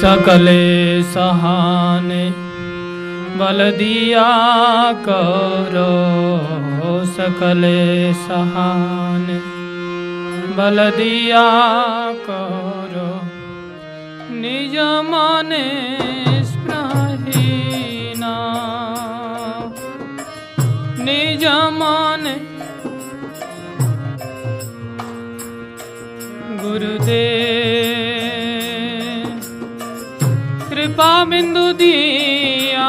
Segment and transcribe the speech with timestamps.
[0.00, 2.24] सकले सहाने
[3.38, 4.28] बल दिया
[5.08, 5.90] करो
[7.16, 7.80] सकले
[8.22, 9.38] सहाने
[10.56, 11.44] बल दिया
[12.28, 13.10] करो
[14.40, 14.76] निज
[15.10, 15.62] माने
[16.52, 18.34] स्प्रहीना
[21.04, 21.44] निज
[21.80, 22.36] माने
[26.62, 27.89] गुरुदेव
[31.00, 32.88] कृपा बिंदु दिया।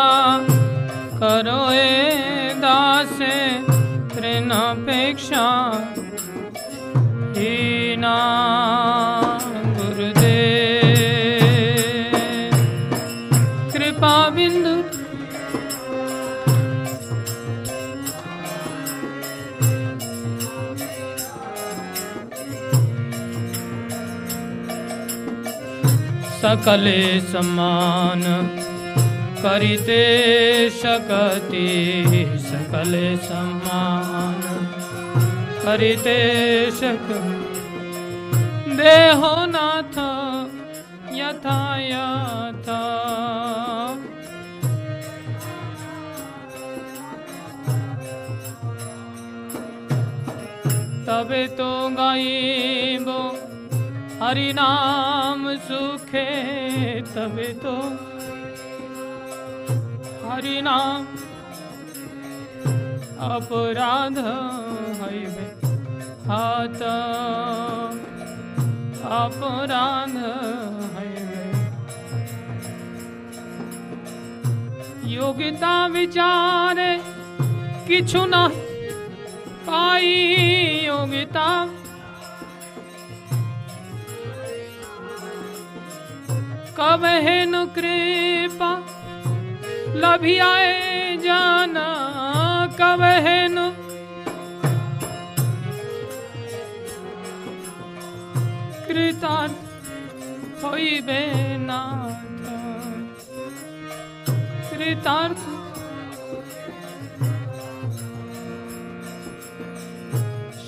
[1.19, 3.13] करो ए दास
[4.13, 5.45] तृणापेक्षा
[7.37, 8.17] हीना।
[26.41, 28.23] सकले समान
[29.41, 30.05] करिते
[30.71, 31.67] शकति
[32.45, 34.41] सकले समान
[35.63, 36.15] करिते
[36.79, 37.05] शक।
[38.79, 39.99] देहो नाथ
[41.19, 42.81] यथा यथा
[51.05, 53.07] तबे तो गाइब
[54.21, 56.25] हरि नाम सुखे
[57.13, 57.73] तबे तो।
[60.25, 61.05] हरि नाम
[63.29, 64.19] अपराध
[64.99, 65.47] हईबे
[66.29, 66.79] हाथ
[69.21, 70.15] अपराध
[70.99, 71.43] हईबे
[75.15, 76.91] योगिता विचारे
[77.89, 78.89] नहीं
[79.67, 80.15] पाई
[80.85, 81.47] योगिता
[86.78, 88.70] कब हेनु कृपा
[90.02, 91.86] लभियाए जाना
[92.80, 93.64] कब हेनु
[98.88, 101.22] कृतार्थ होइबे
[101.66, 102.44] नाथ
[104.70, 105.42] कृतार्थ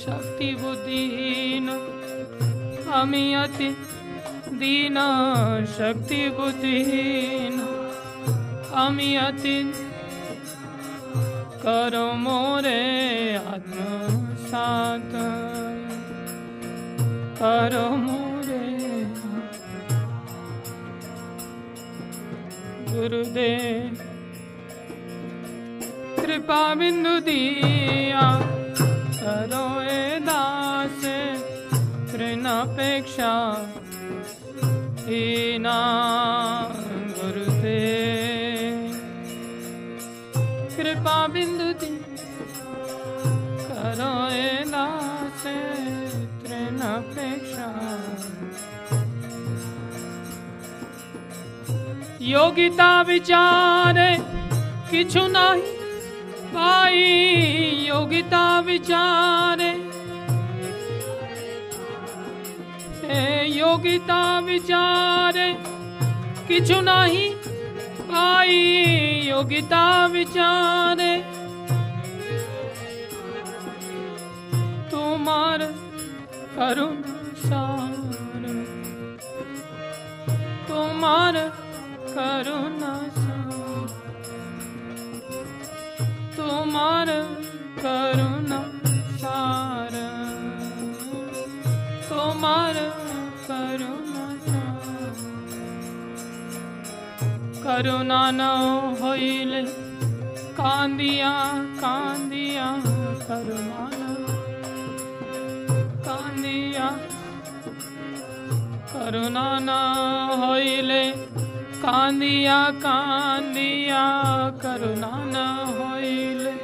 [0.00, 1.68] शक्ति बुद्धिहीन
[2.96, 3.68] আমি অতি
[4.62, 4.98] দীন
[5.76, 7.54] শক্তি বুদ্ধিহীন
[8.82, 9.58] আমি অতি
[11.62, 12.82] করো মোরে
[13.54, 15.12] আত্মসাত
[17.40, 18.28] করো মোরে
[22.90, 23.96] गुरुदेव
[26.18, 28.24] कृपा बिंदु दिया
[29.18, 31.04] करो ए दास
[35.13, 35.79] हीना
[37.15, 38.77] गुरुदेव
[40.75, 41.89] कृपा बिंदु दी
[43.67, 44.13] करो
[44.71, 45.43] दास
[46.43, 47.67] तृणापेक्षा।
[52.27, 53.99] योगिता विचार
[54.91, 55.73] किछु नहीं
[56.55, 57.05] पाई।
[57.87, 59.62] योगिता विचारे
[63.55, 65.37] योगिता विचार
[66.47, 67.25] किछु नाही
[68.19, 68.57] आई
[69.27, 70.99] योगिता विचार।
[74.91, 75.61] तुमार
[76.55, 77.01] करुण
[77.43, 78.43] सार
[80.67, 81.37] तुमार
[82.15, 83.87] करुणा सार
[86.37, 87.09] तुमार
[87.83, 88.51] करुण
[89.21, 89.95] सार
[92.09, 92.77] तुमार
[97.63, 98.41] करुणा न
[98.99, 99.61] होइले,
[100.57, 101.31] कांदिया
[101.81, 102.65] कांदिया
[103.27, 103.85] करुणा
[106.07, 106.87] कांदिया
[108.93, 109.69] करुणा न
[110.41, 111.03] होइले,
[111.83, 114.03] कांदिया कांदिया
[114.63, 115.45] करुणा न
[115.77, 116.55] होइले,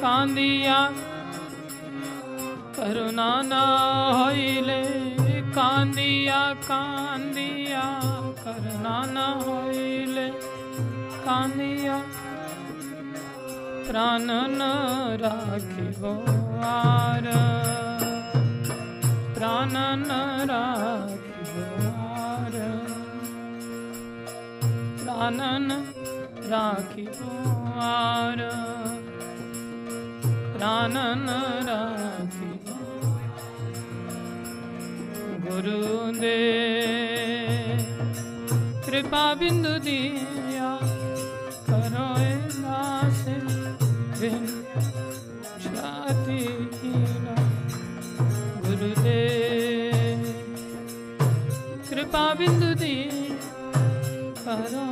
[0.00, 0.78] कांदिया
[2.78, 3.52] करुणा न
[4.18, 4.82] होइले।
[5.54, 7.82] कांदिया कांदिया
[8.44, 10.28] करुणा न होइले
[11.24, 11.98] कांदिया,
[13.88, 14.62] प्राण न
[15.22, 16.12] राखिबो
[16.64, 17.28] आर।
[19.34, 20.10] प्राण न
[20.50, 21.64] राखिबो
[22.14, 22.58] आर।
[25.04, 25.84] प्राण न
[26.50, 27.38] राखिबो
[27.80, 28.48] आर।
[30.58, 32.53] प्राण न राखिबो
[35.46, 36.20] गुरुदेव
[38.86, 40.70] कृपा बिंदु दिया
[41.68, 42.06] करो
[42.64, 43.20] दास
[44.20, 44.46] बिन
[45.64, 46.40] छाती
[48.64, 50.22] गुरुदेव
[51.90, 52.96] कृपा बिंदु दी
[54.44, 54.86] करो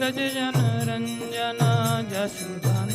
[0.00, 0.56] प्रजजन
[0.88, 1.58] रञ्जन
[2.12, 2.92] यशुधन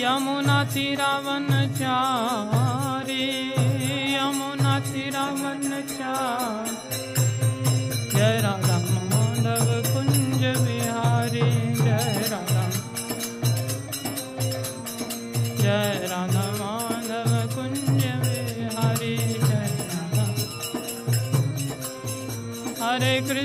[0.00, 1.48] यमुनाथि रावन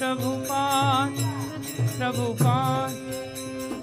[0.00, 1.18] प्रभुपाद
[1.96, 2.94] प्रभुपाद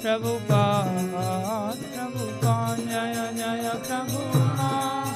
[0.01, 5.15] प्रभुपाद प्रभुपाद जय जय प्रभुपाद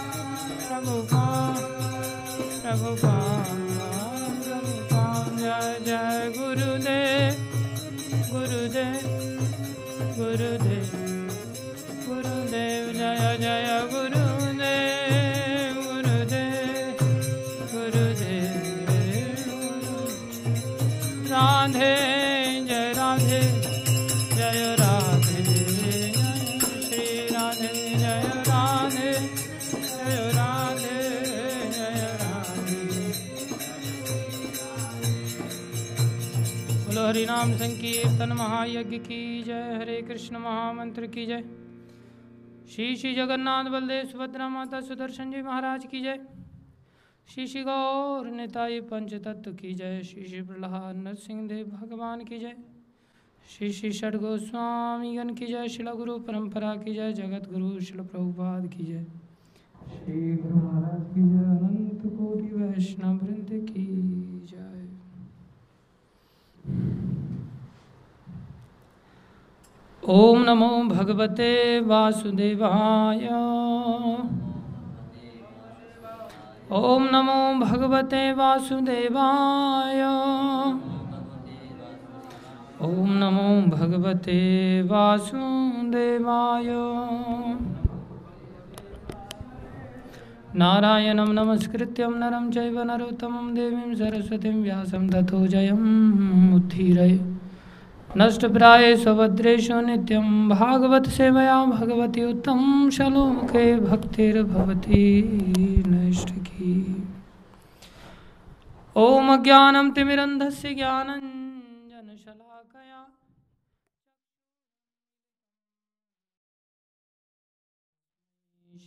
[0.68, 3.70] प्रभुपाद प्रभुपाद प्रभुपाद
[8.31, 9.07] गुरुदेव
[10.18, 10.70] गुरुदेव
[37.61, 41.43] संकीर्तन महायज्ञ की जय हरे कृष्ण महामंत्र की जय
[42.69, 46.17] श्री श्री जगन्नाथ बलदेव सुभद्रा माता सुदर्शन जी महाराज की जय
[47.27, 52.39] श्री श्री गौर निताई पंच तत्व की जय श्री श्री प्रहलाद नरसिंह देव भगवान की
[52.39, 52.56] जय
[53.45, 58.68] श्री श्री षड गोस्वामीगण की जय शिला गुरु परंपरा की जय जगत गुरु शिल प्रभुपाद
[58.68, 59.06] की जय
[59.94, 63.85] श्री गुरु महाराज की जय अनंत कोटि वैष्णव वृंद की
[64.47, 64.71] जय
[70.11, 73.27] ओम नमो भगवते वासुदेवाय।
[76.71, 80.01] ओम नमो भगवते वासुदेवाय।
[82.81, 84.39] ओम नमो भगवते
[84.81, 86.69] वासुदेवाय।
[90.56, 97.41] नारायणं नमस्कृत्यं नरं चैव नरोत्तमं देवीं सरस्वतीं व्यासं ततो जयम् उत्थीरय
[98.18, 105.03] नष्टप्राये स्वभद्रेषु नित्यं भागवत सेवया भगवती उत्तम श्लोके भक्तिर्भवति
[105.87, 106.73] नष्ट की
[108.97, 111.31] ॐ ज्ञानं तिमिरन्धस्य ज्ञानञ्जनशलाकया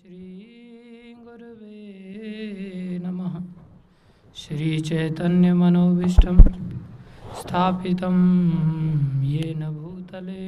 [0.00, 1.80] श्रीगुरुवे
[3.04, 3.34] नमः।
[4.42, 6.36] श्रीचैतन्यमनोभीष्टं
[7.40, 8.16] स्थापितं
[9.24, 10.44] येन भूतले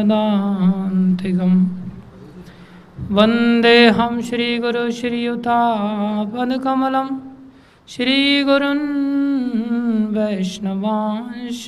[3.16, 7.08] वन्देऽहं श्रीगुरु श्रीयुतापदकमलं
[7.88, 8.86] श्रीगुरुन्
[10.16, 11.64] वैष्णवांश।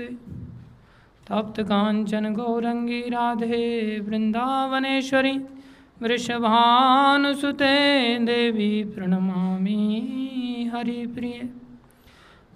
[1.29, 5.33] तप्त काञ्चन गौरङ्गी राधे वृन्दावनेश्वरी
[6.03, 7.75] वृषभानुसुते
[8.19, 9.81] देवी प्रणमामि
[10.75, 11.51] हरिप्रिये।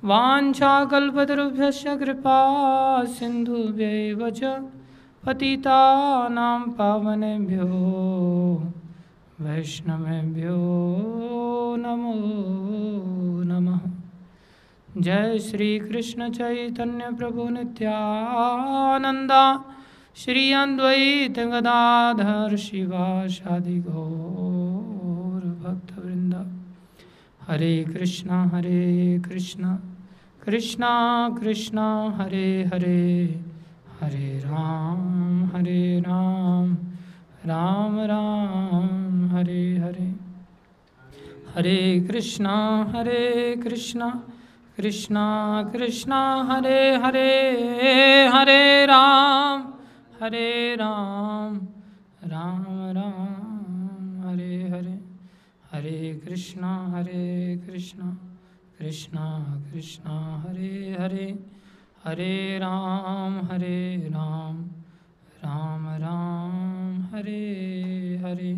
[0.05, 2.39] वाञ्छाकल्पतरुभ्यश्च कृपा
[3.05, 4.41] सिन्धुभ्यैव च
[6.71, 7.67] पावनेभ्यो,
[9.41, 10.59] वैष्णवेभ्यो
[11.79, 12.15] नमो
[13.45, 13.98] नमः।
[14.97, 19.65] जय श्री कृष्ण चैतन्य प्रभु नित्यानंदा।
[20.17, 26.63] श्री अद्वैत गदाधर शिवाशादि गौर भक्तवृंद।
[27.49, 29.81] हरे कृष्णा हरे कृष्णा।
[30.45, 33.41] कृष्णा कृष्णा, हरे हरे।
[34.01, 36.77] हरे राम हरे राम।
[37.47, 40.15] राम राम, हरे हरे।
[41.55, 44.23] हरे कृष्णा हरे कृष्णा।
[44.79, 45.23] कृष्णा
[45.73, 46.19] कृष्णा,
[46.51, 47.31] हरे हरे
[48.29, 49.63] हरे राम
[50.23, 51.57] हरे राम
[52.25, 52.65] राम
[52.97, 54.95] राम, हरे हरे
[55.73, 58.13] हरे कृष्णा हरे कृष्णा
[58.79, 59.27] कृष्णा
[59.73, 60.17] कृष्णा,
[60.47, 61.27] हरे हरे
[62.05, 64.65] हरे राम हरे राम
[65.45, 67.43] राम राम, हरे
[68.25, 68.55] हरे।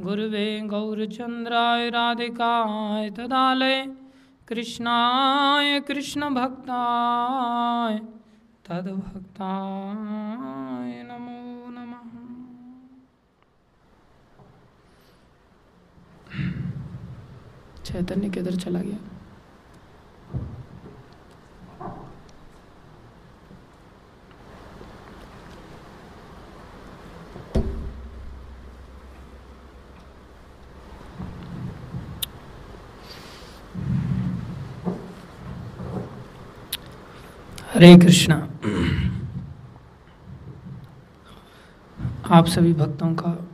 [0.00, 3.84] गुरुवे गौरचन्द्राय राधिकाय तदालय
[4.50, 8.00] कृष्णाय कृष्ण कृष्णभक्ताय
[8.68, 12.10] तद्भक्ताय नमो नमः।
[17.84, 19.09] चैतन्य किधर चला गया।
[37.80, 38.36] हरे कृष्णा।
[42.30, 43.48] आप सभी भक्तों का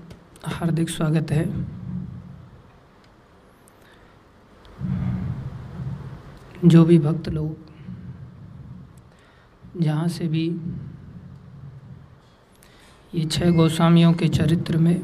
[0.44, 1.44] हार्दिक स्वागत है।
[6.64, 7.56] जो भी भक्त लोग
[9.80, 10.46] जहाँ से भी
[13.14, 15.00] ये छह गोस्वामियों के चरित्र में,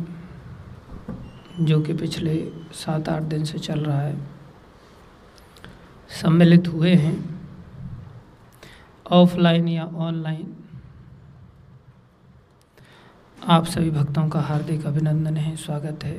[1.61, 4.17] जो कि पिछले सात आठ दिन से चल रहा है,
[6.23, 7.32] सम्मिलित हुए हैं
[9.07, 10.57] ऑफलाइन या ऑनलाइन।
[13.43, 16.19] आप सभी भक्तों का हार्दिक अभिनंदन है, स्वागत है।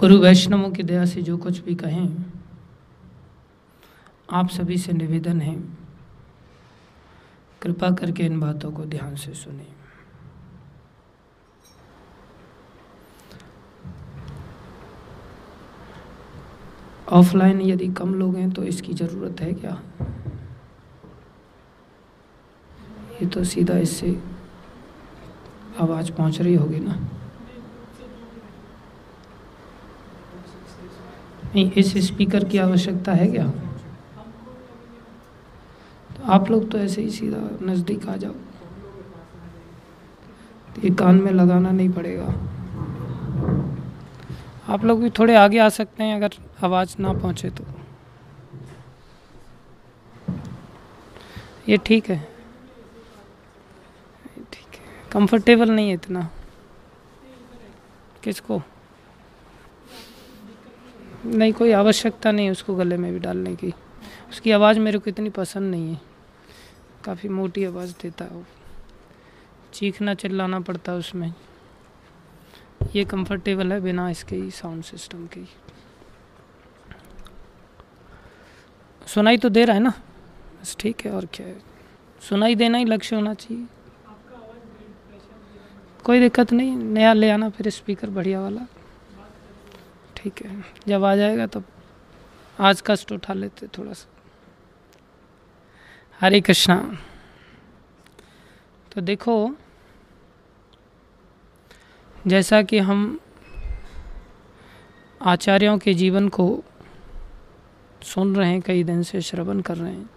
[0.00, 2.24] गुरु वैष्णवों की दया से जो कुछ भी कहें,
[4.30, 5.54] आप सभी से निवेदन है,
[7.62, 9.81] कृपा करके इन बातों को ध्यान से सुने।
[17.08, 19.82] ऑफलाइन यदि कम लोग हैं तो इसकी ज़रूरत है क्या?
[23.22, 24.20] ये तो सीधा इससे
[25.80, 26.98] आवाज़ पहुँच रही होगी ना।
[31.54, 33.46] नहीं, इस स्पीकर की आवश्यकता है क्या?
[36.16, 38.34] तो आप लोग तो ऐसे ही सीधा नज़दीक आ जाओ।
[40.84, 42.34] ये कान में लगाना नहीं पड़ेगा।
[44.68, 46.30] आप लोग भी थोड़े आगे आ सकते हैं, अगर
[46.64, 47.64] आवाज़ ना पहुँचे तो।
[51.68, 52.28] ये ठीक है।
[54.52, 56.30] ठीक है। कंफर्टेबल नहीं है इतना।
[58.22, 58.62] किसको?
[61.26, 63.74] नहीं, कोई आवश्यकता नहीं है उसको गले में भी डालने की।
[64.30, 66.00] उसकी आवाज़ मेरे को इतनी पसंद नहीं है।
[67.04, 68.44] काफ़ी मोटी आवाज़ देता है वो।
[69.74, 71.34] चीखना चिल्लाना पड़ता है उसमें।
[72.96, 75.40] ये कंफर्टेबल है बिना इसके ही साउंड सिस्टम के
[79.06, 79.92] सुनाई तो दे रहा है ना?
[80.60, 81.46] बस ठीक है, और क्या?
[81.46, 81.62] है
[82.28, 83.66] सुनाई देना ही लक्ष्य होना चाहिए।
[86.04, 88.66] कोई दिक्कत नहीं, नया ले आना फिर स्पीकर बढ़िया वाला।
[90.16, 91.64] ठीक है, जब आ जाएगा तब
[92.60, 94.08] आज कष्ट उठा लेते थोड़ा सा।
[96.20, 96.98] हरे कृष्णा।
[98.92, 99.56] तो देखो,
[102.26, 103.20] जैसा कि हम
[105.22, 106.64] आचार्यों के जीवन को
[108.02, 110.10] सुन रहे हैं, कई दिन से श्रवण कर रहे हैं।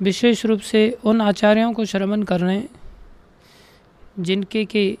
[0.00, 2.68] विशेष रूप से उन आचार्यों को श्रवण कर रहे हैं,
[4.18, 4.98] जिनके के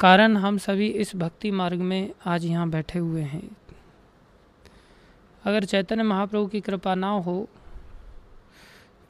[0.00, 3.48] कारण हम सभी इस भक्ति मार्ग में आज यहाँ बैठे हुए हैं।
[5.44, 7.48] अगर चैतन्य महाप्रभु की कृपा ना हो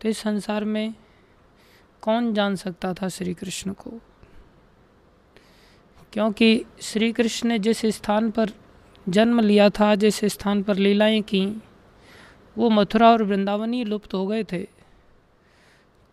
[0.00, 0.94] तो इस संसार में
[2.02, 3.90] कौन जान सकता था श्री कृष्ण को?
[6.12, 8.50] क्योंकि श्री कृष्ण ने जिस स्थान पर
[9.08, 11.62] जन्म लिया था, जिस स्थान पर लीलाएँ की,
[12.58, 14.66] वो मथुरा और वृंदावन ही लुप्त हो गए थे।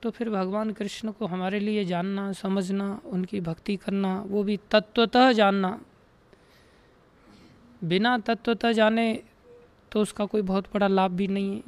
[0.01, 5.31] तो फिर भगवान कृष्ण को हमारे लिए जानना, समझना, उनकी भक्ति करना, वो भी तत्वतः
[5.31, 5.79] जानना।
[7.83, 9.23] बिना तत्वतः जाने
[9.91, 11.63] तो उसका कोई बहुत बड़ा लाभ भी नहीं है।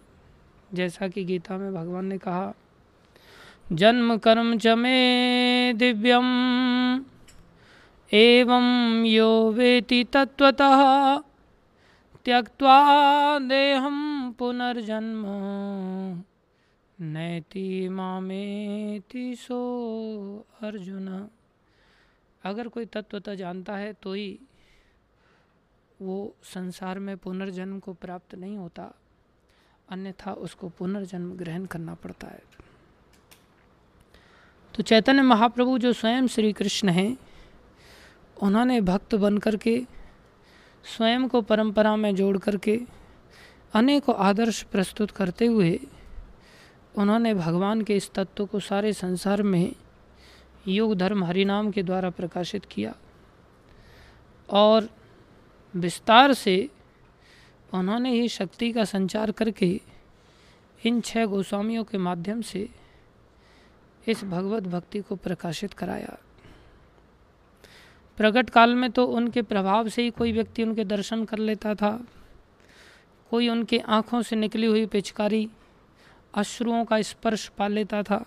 [0.73, 2.53] जैसा कि गीता में भगवान ने कहा,
[3.71, 6.25] जन्म कर्म च मे दिव्यम
[8.11, 10.81] एवं यो वेति तत्वतः
[12.25, 12.77] त्यक्त्वा
[13.39, 13.97] देहम
[14.39, 15.23] पुनर्जन्म।
[16.99, 19.59] नैति मामेति सो
[20.61, 21.07] अर्जुन।
[22.43, 24.39] अगर कोई तत्वतः जानता है तो ही
[26.01, 28.91] वो संसार में पुनर्जन्म को प्राप्त नहीं होता,
[29.89, 32.41] अन्यथा उसको पुनर्जन्म ग्रहण करना पड़ता है।
[34.73, 37.17] तो चैतन्य महाप्रभु जो स्वयं श्री कृष्ण हैं
[38.41, 39.81] उन्होंने भक्त बन करके
[40.95, 42.79] स्वयं को परंपरा में जोड़ करके
[43.73, 45.79] अनेकों आदर्श प्रस्तुत करते हुए,
[46.95, 49.75] उन्होंने भगवान के इस तत्व को सारे संसार में
[50.67, 52.93] योग धर्म हरिनाम के द्वारा प्रकाशित किया
[54.49, 54.89] और
[55.75, 56.69] विस्तार से
[57.73, 59.81] उन्होंने ही शक्ति का संचार करके
[60.85, 62.69] इन छह गोस्वामियों के माध्यम से
[64.07, 66.17] इस भगवत भक्ति को प्रकाशित कराया।
[68.17, 71.99] प्रकट काल में तो उनके प्रभाव से ही कोई व्यक्ति उनके दर्शन कर लेता था।
[73.31, 75.47] कोई उनके आँखों से निकली हुई पिचकारी
[76.33, 78.25] अश्रुओं का स्पर्श पा लेता था।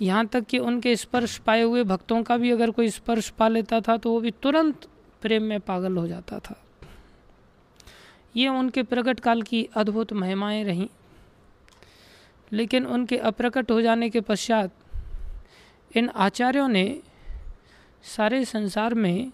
[0.00, 3.80] यहाँ तक कि उनके स्पर्श पाए हुए भक्तों का भी अगर कोई स्पर्श पा लेता
[3.80, 4.88] था तो वो भी तुरंत
[5.22, 6.60] प्रेम में पागल हो जाता था।
[8.36, 10.88] ये उनके प्रकट काल की अद्भुत महिमाएँ रहीं।
[12.52, 14.70] लेकिन उनके अप्रकट हो जाने के पश्चात
[15.94, 16.84] इन आचार्यों ने
[18.04, 19.30] सारे संसार में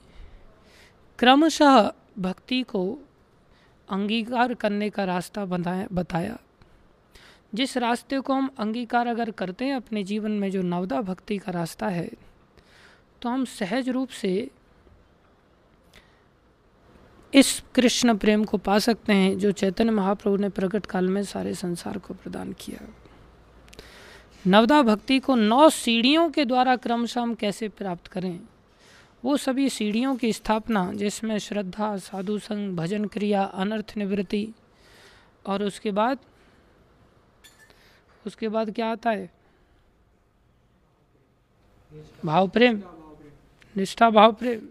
[1.19, 2.83] क्रमशः भक्ति को
[3.89, 6.39] अंगीकार करने का रास्ता बताया बताया।
[7.55, 11.53] जिस रास्ते को हम अंगीकार अगर करते हैं अपने जीवन में, जो नवदा भक्ति का
[11.53, 12.11] रास्ता है
[13.23, 14.51] तो हम सहज रूप से
[17.33, 21.55] इस कृष्ण प्रेम को पा सकते हैं, जो चैतन्य महाप्रभु ने प्रकट काल में सारे
[21.55, 22.87] संसार को प्रदान किया।
[24.47, 28.41] नवदा भक्ति को नौ सीढ़ियों के द्वारा क्रमशः हम कैसे प्राप्त करें?
[29.25, 34.49] वो सभी सीढ़ियों की स्थापना जिसमें श्रद्धा साधु संग भजन क्रिया, अनर्थ निवृत्ति
[35.47, 36.19] और उसके बाद
[38.27, 39.31] उसके बाद क्या आता है?
[42.25, 42.83] भाव प्रेम।
[43.77, 44.67] निष्ठा, भाव प्रेम।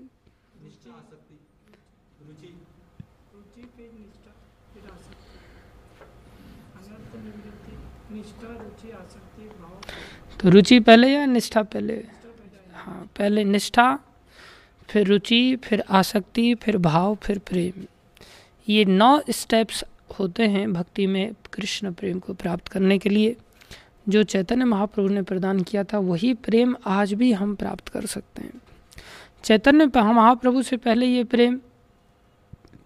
[10.39, 12.07] तो रुचि पहले या निष्ठा पहले?
[12.73, 13.99] हाँ पहले निष्ठा
[14.89, 17.85] फिर रुचि, फिर आसक्ति, फिर भाव, फिर प्रेम।
[18.69, 19.83] ये नौ स्टेप्स
[20.19, 23.35] होते हैं भक्ति में कृष्ण प्रेम को प्राप्त करने के लिए।
[24.09, 28.41] जो चैतन्य महाप्रभु ने प्रदान किया था, वही प्रेम आज भी हम प्राप्त कर सकते
[28.41, 28.61] हैं।
[29.43, 31.57] चैतन्य महाप्रभु से पहले ये प्रेम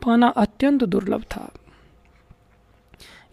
[0.05, 1.51] पाना अत्यंत दुर्लभ था।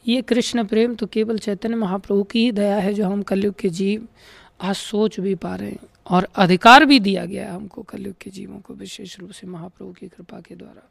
[0.08, 3.68] ये कृष्ण प्रेम तो केवल चैतन्य महाप्रभु की ही दया है जो हम कलयुग के
[3.68, 4.08] जीव
[4.60, 8.30] आज सोच भी पा रहे हैं। और अधिकार भी दिया गया है हमको कलयुग के
[8.30, 10.88] जीवों को, विशेष रूप से महाप्रभु की कृपा के द्वारा।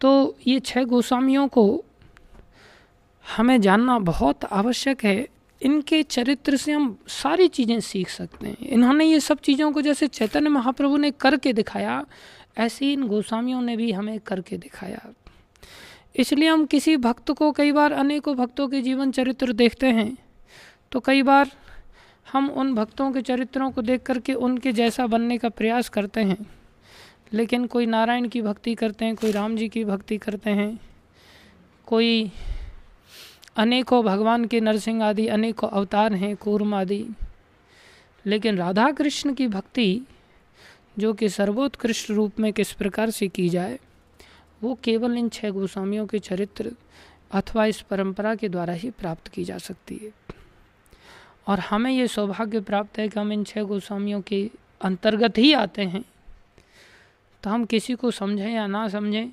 [0.00, 1.84] तो ये छह गोस्वामियों को
[3.24, 5.26] हमें जानना बहुत आवश्यक है।
[5.60, 10.06] इनके चरित्र से हम सारी चीज़ें सीख सकते हैं। इन्होंने ये सब चीज़ों को जैसे
[10.08, 12.04] चैतन्य महाप्रभु ने करके दिखाया,
[12.58, 15.00] ऐसे ही इन गोस्वामियों ने भी हमें करके दिखाया।
[16.16, 20.16] इसलिए हम किसी भक्त को, कई बार अनेकों भक्तों के जीवन चरित्र देखते हैं
[20.92, 21.50] तो कई बार
[22.34, 26.46] हम उन भक्तों के चरित्रों को देख करके उनके जैसा बनने का प्रयास करते हैं।
[27.32, 30.80] लेकिन कोई नारायण की भक्ति करते हैं, कोई राम जी की भक्ति करते हैं,
[31.86, 32.30] कोई
[33.56, 37.06] अनेकों भगवान के नरसिंह आदि, अनेकों अवतार हैं, कूर्म आदि।
[38.26, 40.00] लेकिन राधा कृष्ण की भक्ति,
[40.98, 43.78] जो कि सर्वोत्कृष्ट रूप में किस प्रकार से की जाए,
[44.62, 46.72] वो केवल इन छह गोस्वामियों के चरित्र
[47.32, 50.12] अथवा इस परंपरा के द्वारा ही प्राप्त की जा सकती है।
[51.46, 54.48] और हमें ये सौभाग्य प्राप्त है कि हम इन छह गोस्वामियों के
[54.80, 56.04] अंतर्गत ही आते हैं।
[57.42, 59.30] तो हम किसी को समझें या ना समझें,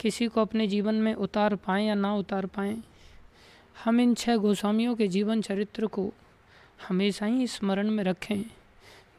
[0.00, 2.82] किसी को अपने जीवन में उतार पाएँ या ना उतार पाएँ,
[3.84, 6.12] हम इन छह गोस्वामियों के जीवन चरित्र को
[6.88, 8.44] हमेशा ही स्मरण में रखें,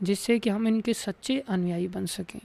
[0.03, 2.39] जिससे कि हम इनके सच्चे अनुयायी बन सकें।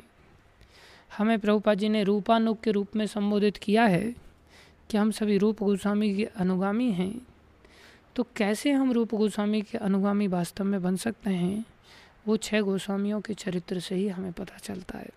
[1.19, 4.15] हमें प्रभुपा जी ने रूपानुग के रूप में संबोधित किया है
[4.91, 7.13] कि हम सभी रूप गोस्वामी के अनुगामी हैं।
[8.19, 11.65] तो कैसे हम रूप गोस्वामी के अनुगामी वास्तव में बन सकते हैं?
[12.27, 15.09] वो छह गोस्वामियों के चरित्र से ही हमें पता चलता है।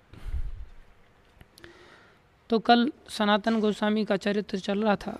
[2.50, 5.20] तो कल सनातन गोस्वामी का चरित्र चल रहा था।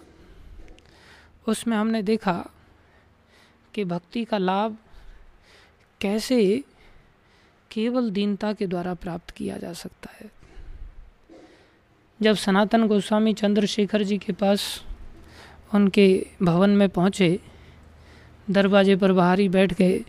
[1.48, 2.50] उसमें हमने देखा
[3.74, 4.78] कि भक्ति का लाभ
[6.02, 6.64] कैसे
[7.72, 10.32] केवल दीनता के द्वारा प्राप्त किया जा सकता है।
[12.22, 14.84] जब सनातन गोस्वामी चंद्रशेखर जी के पास
[15.74, 17.51] उनके भवन में पहुँचे
[18.52, 20.00] दरवाजे पर बाहर ही बैठ गए।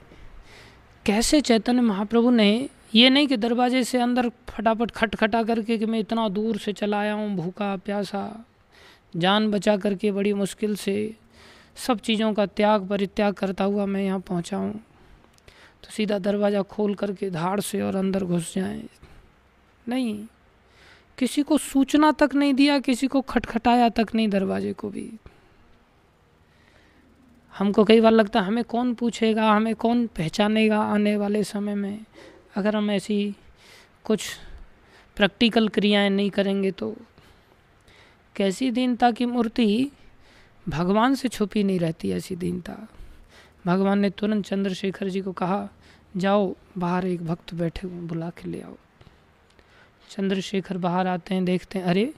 [1.07, 5.99] कैसे चैतन्य महाप्रभु ने ये नहीं कि दरवाजे से अंदर फटाफट खटखटा करके कि मैं
[5.99, 8.45] इतना दूर से चला आया हूँ, भूखा, प्यासा,
[9.17, 10.95] जान बचा करके बड़ी मुश्किल से
[11.77, 14.73] सब चीज़ों का त्याग परित्याग करता हुआ मैं यहाँ पहुँचा हूँ।
[15.83, 18.83] तो सीधा दरवाज़ा खोल करके धाड़ से और अंदर घुस जाए।
[19.87, 20.15] नहीं,
[21.19, 25.11] किसी को सूचना तक नहीं दिया, किसी को खटखटाया तक नहीं दरवाजे को भी।
[27.59, 32.05] हमको कई बार लगता है, हमें कौन पूछेगा, हमें कौन पहचानेगा आने वाले समय में?
[32.57, 33.37] अगर हम ऐसी
[34.05, 34.27] कुछ
[35.17, 36.97] प्रैक्टिकल क्रियाएँ नहीं करेंगे तो
[38.37, 39.91] कैसी दीनता की मूर्ति
[40.69, 42.89] भगवान से छुपी नहीं रहती ऐसी दीनता?
[43.67, 45.69] भगवान ने तुरंत चंद्रशेखर जी को कहा,
[46.17, 48.77] जाओ, बाहर एक भक्त बैठे हुए बुला के ले आओ।
[50.11, 52.15] चंद्रशेखर बाहर आते हैं, देखते हैं, अरे,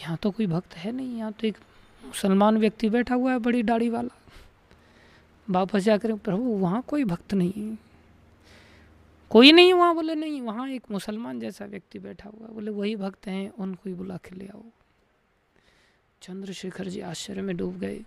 [0.00, 1.58] यहाँ तो कोई भक्त है नहीं, यहाँ तो एक
[2.06, 4.16] मुसलमान व्यक्ति बैठा हुआ है, बड़ी दाढ़ी वाला।
[5.50, 7.78] वापस जाकर, प्रभु, वहाँ कोई भक्त नहीं है।
[9.30, 9.94] कोई नहीं वहाँ?
[9.94, 13.94] बोले, नहीं, वहाँ एक मुसलमान जैसा व्यक्ति बैठा हुआ बोले, वही भक्त हैं, उनको ही
[13.94, 14.62] बुला के ले आओ।
[16.22, 18.00] चंद्रशेखर जी आश्चर्य में डूब गए।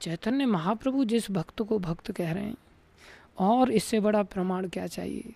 [0.00, 2.56] चैतन्य महाप्रभु जिस भक्त को भक्त कह रहे हैं,
[3.38, 5.32] और इससे बड़ा प्रमाण क्या चाहिए?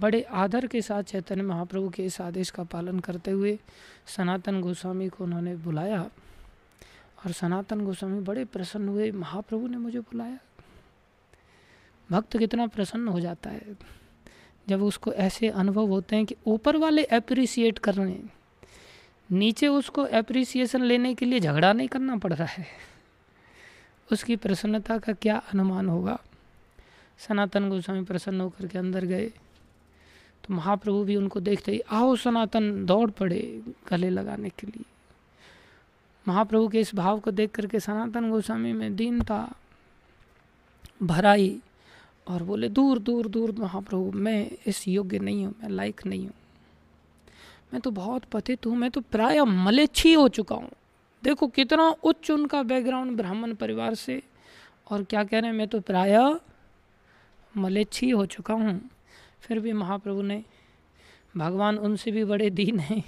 [0.00, 3.58] बड़े आदर के साथ चैतन्य महाप्रभु के इस आदेश का पालन करते हुए
[4.06, 6.02] सनातन गोस्वामी को उन्होंने बुलाया,
[7.24, 10.38] और सनातन गोस्वामी बड़े प्रसन्न हुए। महाप्रभु ने मुझे बुलाया।
[12.10, 13.76] भक्त कितना प्रसन्न हो जाता है।
[14.68, 18.32] जब उसको ऐसे अनुभव होते हैं कि ऊपर वाले अप्रिसिएट कर रहे हैं
[19.30, 22.66] नीचे उसको अप्रिसिएशन लेने के लिए झगड़ा नहीं करना पड़ रहा है।
[24.10, 26.18] उसकी प्रसन्नता का क्या अनुमान होगा?
[27.18, 29.26] सनातन गोस्वामी प्रसन्न होकर के अंदर गए
[30.44, 34.84] तो महाप्रभु भी उनको देखते ही, आओ सनातन, दौड़ पड़े गले लगाने के लिए।
[36.26, 39.38] महाप्रभु के इस भाव को देख करके सनातन गोस्वामी में दीनता
[41.02, 41.60] भराई।
[42.26, 46.34] और बोले, दूर दूर दूर महाप्रभु, मैं इस योग्य नहीं हूँ, मैं लायक नहीं हूँ।
[47.72, 50.70] मैं तो बहुत पतित हूँ, मैं तो प्राय मलेच्छी हो चुका हूँ।
[51.22, 54.22] देखो कितना उच्च उनका बैकग्राउंड ब्राह्मण परिवार से,
[54.90, 56.18] और क्या कह रहे हैं, मैं तो प्राय
[57.54, 58.80] मलेच्छी हो चुका हूँ।
[59.40, 60.42] फिर भी महाप्रभु ने,
[61.36, 63.02] भगवान उनसे भी बड़े दीन हैं।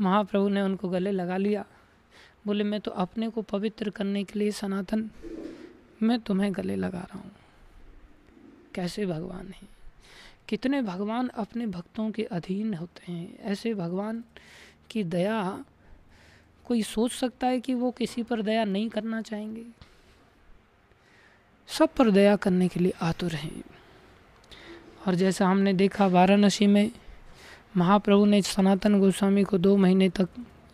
[0.00, 1.64] महाप्रभु ने उनको गले लगा लिया।
[2.46, 5.10] बोले, मैं तो अपने को पवित्र करने के लिए सनातन,
[6.02, 7.30] मैं तुम्हें गले लगा रहा हूँ।
[8.74, 9.68] कैसे भगवान हैं?
[10.48, 13.38] कितने भगवान अपने भक्तों के अधीन होते हैं?
[13.38, 14.24] ऐसे भगवान
[14.90, 15.64] की दया
[16.64, 19.64] कोई सोच सकता है कि वो किसी पर दया नहीं करना चाहेंगे?
[21.68, 23.64] सब पर दया करने के लिए आतुर हैं।
[25.06, 26.90] और जैसा हमने देखा, वाराणसी में
[27.76, 30.28] महाप्रभु ने सनातन गोस्वामी को दो महीने तक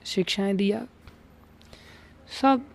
[0.04, 0.86] शिक्षाएँ दिया।
[2.42, 2.66] सब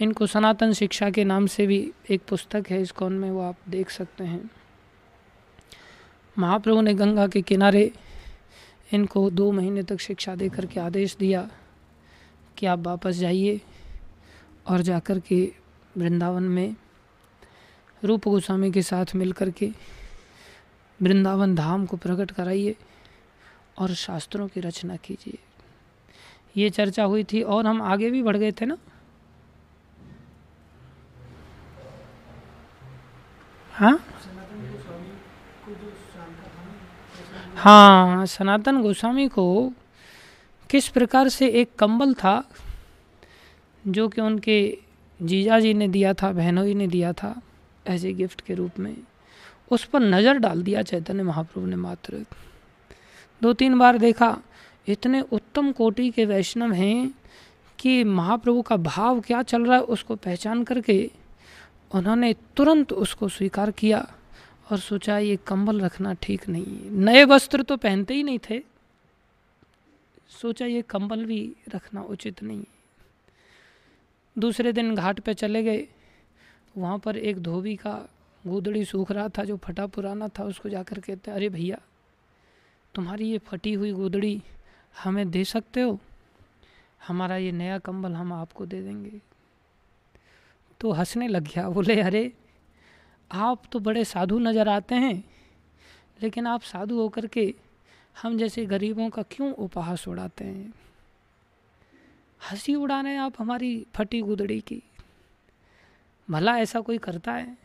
[0.00, 3.56] इनको सनातन शिक्षा के नाम से भी एक पुस्तक है इस कौन में वो आप
[3.68, 4.50] देख सकते हैं।
[6.38, 7.92] महाप्रभु ने गंगा के किनारे
[8.92, 11.50] इनको दो महीने तक शिक्षा दे करके आदेश दिया
[12.58, 13.60] कि आप वापस जाइए
[14.66, 15.52] और जाकर के
[15.96, 16.76] वृंदावन में
[18.04, 19.70] रूप गोस्वामी के साथ मिल कर के
[21.02, 22.76] वृंदावन धाम को प्रकट कराइए
[23.78, 25.38] और शास्त्रों की रचना कीजिए।
[26.56, 28.76] ये चर्चा हुई थी और हम आगे भी बढ़ गए थे ना?
[33.72, 34.04] हाँ?
[37.62, 39.72] हाँ सनातन गोस्वामी को
[40.70, 42.32] किस प्रकार से एक कंबल था
[43.84, 44.56] जो कि उनके
[45.20, 47.34] जीजा जी ने दिया था बहनोई ने दिया था,
[47.86, 48.96] ऐसे गिफ्ट के रूप में,
[49.70, 52.24] उस पर नज़र डाल दिया चैतन्य महाप्रभु ने मात्र।
[53.42, 54.36] दो तीन बार देखा,
[54.88, 57.14] इतने उत्तम कोटि के वैष्णव हैं
[57.78, 61.10] कि महाप्रभु का भाव क्या चल रहा है उसको पहचान करके
[61.94, 64.06] उन्होंने तुरंत उसको स्वीकार किया।
[64.72, 68.62] और सोचा ये कंबल रखना ठीक नहीं है। नए वस्त्र तो पहनते ही नहीं थे।
[70.40, 72.80] सोचा ये कंबल भी रखना उचित नहीं है।
[74.38, 75.88] दूसरे दिन घाट पे चले गए।
[76.76, 78.08] वहाँ पर एक धोबी का
[78.46, 81.78] गोदड़ी सूख रहा था जो फटा पुराना था। उसको जाकर कहते अरे भैया,
[82.94, 84.42] तुम्हारी ये फटी हुई गोदड़ी
[85.04, 85.98] हमें दे सकते हो?
[87.08, 89.20] हमारा ये नया कंबल हम आपको दे देंगे।
[90.80, 92.32] तो हंसने लग गया। बोले, अरे
[93.32, 95.24] आप तो बड़े साधु नज़र आते हैं,
[96.22, 97.54] लेकिन आप साधु होकर के
[98.22, 100.72] हम जैसे गरीबों का क्यों उपहास उड़ाते हैं?
[102.50, 104.82] हँसी उड़ा रहे हैं आप हमारी फटी गुदड़ी की।
[106.28, 107.56] भला ऐसा कोई करता है?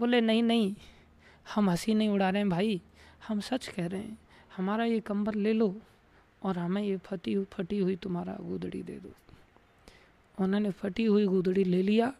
[0.00, 0.74] बोले, नहीं नहीं,
[1.54, 2.80] हम हँसी नहीं उड़ा रहे हैं भाई,
[3.28, 4.18] हम सच कह रहे हैं।
[4.56, 5.74] हमारा ये कंबल ले लो
[6.42, 9.12] और हमें ये फटी फटी हुई तुम्हारा गुदड़ी दे दो।
[10.38, 12.12] उन्होंने फटी हुई गुदड़ी ले लिया।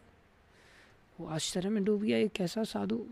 [1.19, 3.05] वो आश्चर्य में डूब गया, ये कैसा साधु?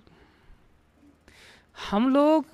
[1.90, 2.46] हम लोग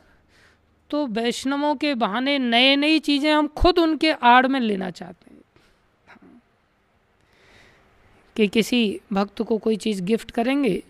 [0.90, 5.42] तो वैष्णवों के बहाने नए नई चीज़ें हम खुद उनके आड़ में लेना चाहते हैं।
[8.36, 10.84] कि किसी भक्त को कोई चीज़ गिफ्ट करेंगे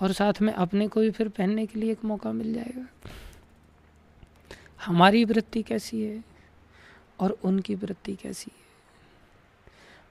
[0.00, 2.86] और साथ में अपने को भी फिर पहनने के लिए एक मौका मिल जाएगा।
[4.86, 6.24] हमारी वृत्ति कैसी है
[7.20, 8.67] और उनकी वृत्ति कैसी है?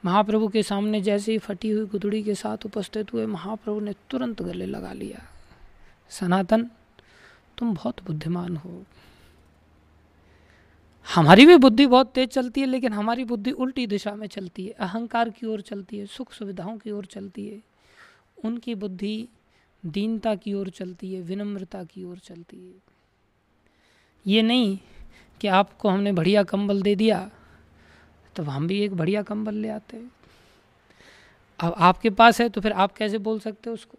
[0.08, 4.42] महाप्रभु के सामने जैसे ही फटी हुई गुदड़ी के साथ उपस्थित हुए, महाप्रभु ने तुरंत
[4.42, 5.24] गले लगा लिया।
[6.10, 6.70] सनातन,
[7.58, 8.84] तुम बहुत बुद्धिमान हो।
[11.16, 14.72] हमारी भी बुद्धि बहुत तेज चलती है, लेकिन हमारी बुद्धि उल्टी दिशा में चलती है।
[14.72, 17.62] अहंकार की ओर चलती है, सुख सुविधाओं की ओर चलती है।
[18.46, 19.28] उनकी बुद्धि
[19.86, 22.74] दीनता की ओर चलती है, विनम्रता की ओर चलती है।
[24.28, 24.80] ये नहीं
[25.42, 27.32] कि आपको हमने बढ़िया कंबल दे दिया
[28.38, 30.12] तो हम भी एक बढ़िया कंबल ले आते हैं।
[31.60, 33.98] अब आपके पास है तो फिर आप कैसे बोल सकते हो उसको?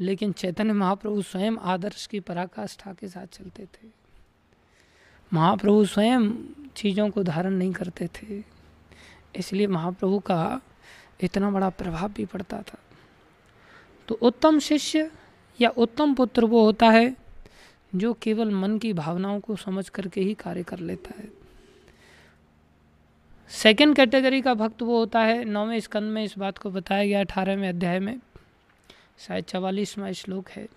[0.00, 3.88] लेकिन चैतन्य महाप्रभु स्वयं आदर्श की पराकाष्ठा के साथ चलते थे।
[5.32, 6.32] महाप्रभु स्वयं
[6.76, 8.44] चीज़ों को धारण नहीं करते थे।
[9.36, 10.60] इसलिए महाप्रभु का
[11.20, 12.78] इतना बड़ा प्रभाव भी पड़ता था।
[14.08, 15.10] तो उत्तम शिष्य
[15.60, 17.16] या उत्तम पुत्र वो होता है
[17.94, 21.37] जो केवल मन की भावनाओं को समझ करके ही कार्य कर लेता है।
[23.50, 27.20] सेकेंड कैटेगरी का भक्त वो होता है, नौवें स्कंद में इस बात को बताया गया,
[27.20, 28.20] अठारहवें अध्याय में,
[29.18, 30.68] शायद चवालीसवा श्लोक है,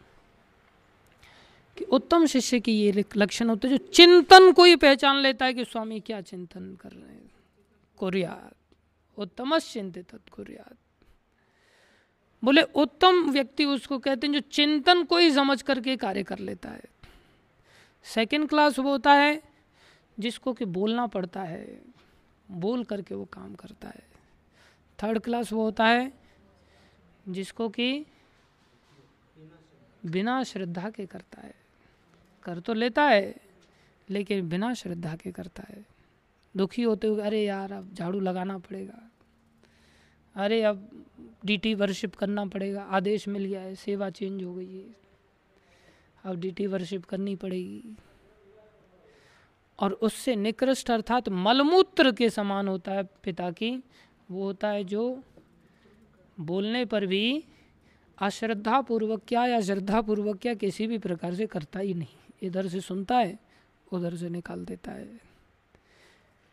[1.78, 5.66] कि उत्तम शिष्य की ये लक्षण होते जो चिंतन को ही पहचान लेता है कि
[5.66, 7.32] स्वामी क्या चिंतन कर रहे हैं।
[7.98, 8.54] कुरियात।
[9.18, 10.76] उत्तम चिंतित कुरियात।
[12.44, 16.70] बोले, उत्तम व्यक्ति उसको कहते हैं जो चिंतन को ही समझ करके कार्य कर लेता
[16.70, 16.84] है।
[18.04, 19.44] सेकेंड क्लास वो होता है
[20.20, 21.82] जिसको कि बोलना पड़ता है।
[22.52, 24.04] बोल करके वो काम करता है।
[25.04, 26.14] थर्ड क्लास वो होता है
[27.30, 28.06] जिसको कि
[30.06, 31.56] बिना श्रद्धा के करता है।
[32.44, 33.36] कर तो लेता है,
[34.10, 35.86] लेकिन बिना श्रद्धा के करता है।
[36.58, 39.12] दुखी होते हुए, अरे यार, अब झाड़ू लगाना पड़ेगा।
[40.36, 41.06] अरे अब
[41.46, 44.96] डीटी वर्शिप करना पड़ेगा। आदेश मिल गया है, सेवा चेंज हो गई है।
[46.24, 47.96] अब डीटी वर्शिप करनी पड़ेगी।
[49.82, 53.84] और उससे निकृष्ट अर्थात मलमूत्र के समान होता है पिता की,
[54.32, 55.24] वो होता है जो
[56.40, 57.44] बोलने पर भी
[58.22, 62.68] अश्रद्धा पूर्वक क्या या श्रद्धा पूर्वक क्या किसी भी प्रकार से करता ही नहीं। इधर
[62.68, 63.40] से सुनता है,
[63.92, 65.22] उधर से निकाल देता है।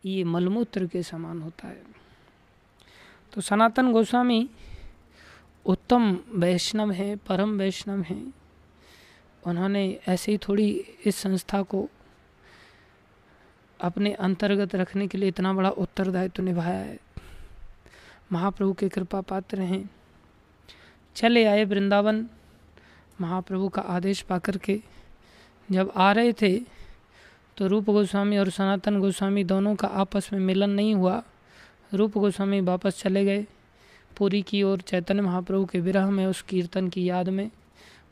[0.04, 1.82] ये मलमूत्र के समान होता है।
[3.32, 4.50] तो सनातन गोस्वामी
[5.66, 8.32] उत्तम वैष्णव हैं, परम वैष्णव हैं।
[9.46, 11.88] उन्होंने ऐसे ही थोड़ी इस संस्था को
[13.80, 16.98] अपने अंतर्गत रखने के लिए इतना बड़ा उत्तरदायित्व तो निभाया है।
[18.32, 19.88] महाप्रभु के कृपा पात्र हैं।
[21.16, 22.26] चले आए वृंदावन।
[23.20, 24.80] महाप्रभु का आदेश पाकर के
[25.70, 26.56] जब आ रहे थे
[27.56, 31.22] तो रूप गोस्वामी और सनातन गोस्वामी दोनों का आपस में मिलन नहीं हुआ।
[31.94, 33.46] रूप गोस्वामी वापस चले गए।
[34.16, 37.50] पूरी की ओर चैतन्य महाप्रभु के विरह में उस कीर्तन की याद में,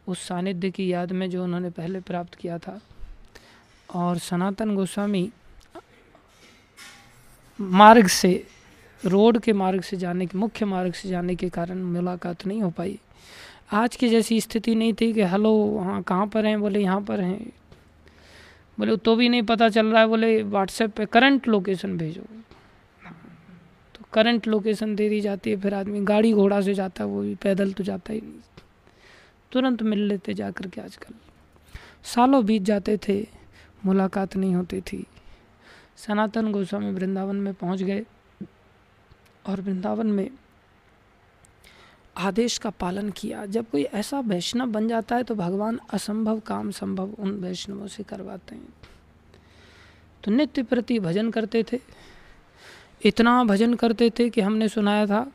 [0.07, 2.81] उस सानिध्य की याद में जो उन्होंने पहले प्राप्त किया था।
[3.95, 5.31] और सनातन गोस्वामी
[7.61, 8.47] मार्ग से,
[9.05, 12.71] रोड के मार्ग से जाने के, मुख्य मार्ग से जाने के कारण मुलाकात नहीं हो
[12.71, 13.01] पाई।
[13.73, 16.61] आज की जैसी स्थिति नहीं थी कि, हेलो हाँ कहाँ पर हैं?
[16.61, 17.53] बोले, यहाँ पर हैं।
[18.79, 22.23] बोले तो भी नहीं पता चल रहा है। बोले, व्हाट्सएप पे करंट लोकेशन भेजो।
[23.95, 27.23] तो करंट लोकेशन दे दी जाती है, फिर आदमी गाड़ी घोड़ा से जाता है, वो
[27.23, 28.63] भी पैदल तो जाता ही नहीं।
[29.53, 31.15] तुरंत मिल लेते जा कर के आजकल।
[32.05, 33.27] सालों बीत जाते थे,
[33.87, 35.07] मुलाकात नहीं होती थी।
[35.97, 38.05] सनातन गोस्वामी वृंदावन में पहुँच गए
[39.47, 40.31] और वृंदावन में
[42.17, 46.71] आदेश का पालन किया। जब कोई ऐसा वैष्णव बन जाता है तो भगवान असंभव काम
[46.71, 48.69] संभव उन वैष्णवों से करवाते हैं।
[50.25, 51.81] तो नित्य प्रति भजन करते थे।
[53.05, 55.33] इतना भजन करते थे कि हमने सुनाया था।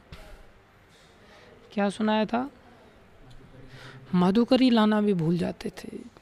[1.73, 2.49] क्या सुनाया था?
[4.15, 6.20] मधुकरी लाना भी भूल जाते थे।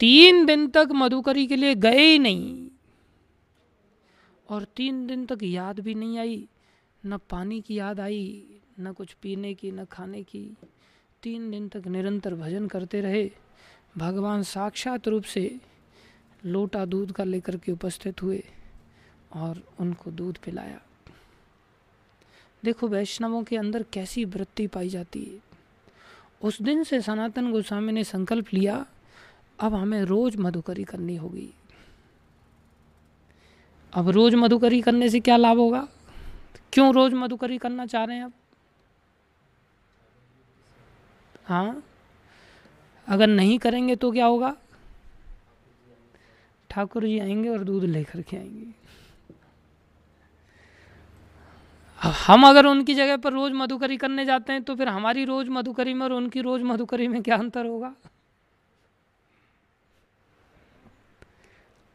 [0.00, 2.68] तीन दिन तक मधुकरी के लिए गए ही नहीं।
[4.48, 6.48] और तीन दिन तक याद भी नहीं आई,
[7.06, 8.46] न पानी की याद आई,
[8.80, 10.54] न कुछ पीने की, न खाने की।
[11.22, 13.30] तीन दिन तक निरंतर भजन करते रहे।
[13.98, 15.60] भगवान साक्षात रूप से
[16.44, 18.44] लोटा दूध का लेकर के उपस्थित हुए
[19.32, 20.80] और उनको दूध पिलाया।
[22.64, 25.40] देखो वैष्णवों के अंदर कैसी वृत्ति पाई जाती है।
[26.42, 28.86] उस दिन से सनातन गोस्वामी ने संकल्प लिया
[29.58, 31.48] अब हमें रोज मधुकरी करनी होगी।
[33.92, 35.86] अब रोज मधुकरी करने से क्या लाभ होगा?
[36.72, 38.32] क्यों रोज मधुकरी करना चाह रहे हैं अब
[41.46, 41.82] हाँ?
[43.08, 44.54] अगर नहीं करेंगे तो क्या होगा?
[46.70, 48.74] ठाकुर जी आएँगे और दूध लेकर के आएँगे।
[52.26, 55.94] हम अगर उनकी जगह पर रोज मधुकरी करने जाते हैं तो फिर हमारी रोज मधुकरी
[55.94, 57.94] में और उनकी रोज मधुकरी में क्या अंतर होगा?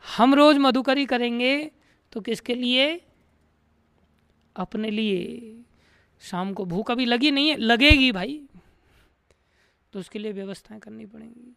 [0.08, 1.72] हम रोज मधुकरी करेंगे
[2.12, 3.02] तो किसके लिए?
[4.56, 5.56] अपने लिए।
[6.22, 8.44] शाम को भूख अभी लगी नहीं है, लगेगी भाई।
[9.94, 11.56] तो उसके लिए व्यवस्थाएँ करनी पड़ेंगी।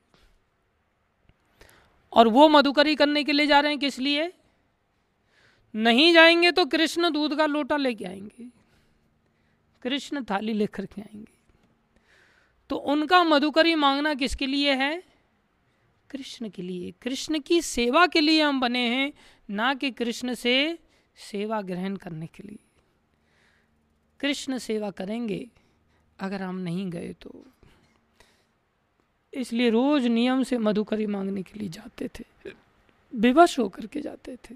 [2.12, 4.32] और वो मधुकरी करने के लिए जा रहे हैं किस लिए?
[5.74, 8.48] नहीं जाएँगे तो कृष्ण दूध का लोटा लेके आएँगे।
[9.82, 11.32] कृष्ण थाली लेकर के आएँगे।
[12.68, 15.13] तो उनका मधुकरी मांगना किसके लिए है?
[16.16, 19.12] कृष्ण के लिए। कृष्ण की सेवा के लिए हम बने हैं,
[19.50, 20.78] ना कि कृष्ण से
[21.16, 22.58] सेवा ग्रहण करने के लिए।
[24.20, 25.48] कृष्ण सेवा करेंगे,
[26.20, 27.44] अगर हम नहीं गए तो।
[29.34, 32.50] इसलिए रोज नियम से मधुकरी मांगने के लिए जाते थे।
[33.14, 34.54] विवश होकर के जाते थे।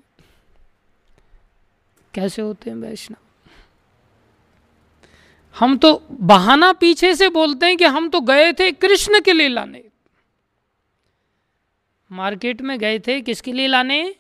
[2.15, 3.19] कैसे होते हैं वैष्णव?
[5.59, 9.49] हम तो बहाना पीछे से बोलते हैं कि हम तो गए थे कृष्ण के लिए
[9.49, 9.88] लाने।
[12.13, 14.15] मार्केट में गए थे, किसके लिए लाने?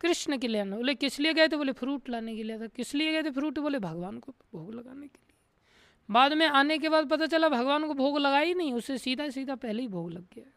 [0.00, 1.56] कृष्ण के लिए बोले, किस लिए गए थे?
[1.56, 3.58] बोले, फ्रूट लाने के लिए। था किस लिए गए थे फ्रूट?
[3.58, 5.34] बोले, भगवान को भोग लगाने के लिए।
[6.10, 9.28] बाद में आने के बाद पता चला, भगवान को भोग लगा ही नहीं। उससे सीधा
[9.28, 10.50] सीधा पहले ही भोग लग गया।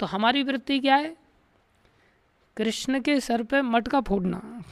[0.00, 1.16] तो हमारी वृत्ति क्या है?
[2.56, 4.64] कृष्ण के सर पे मटका फोड़ना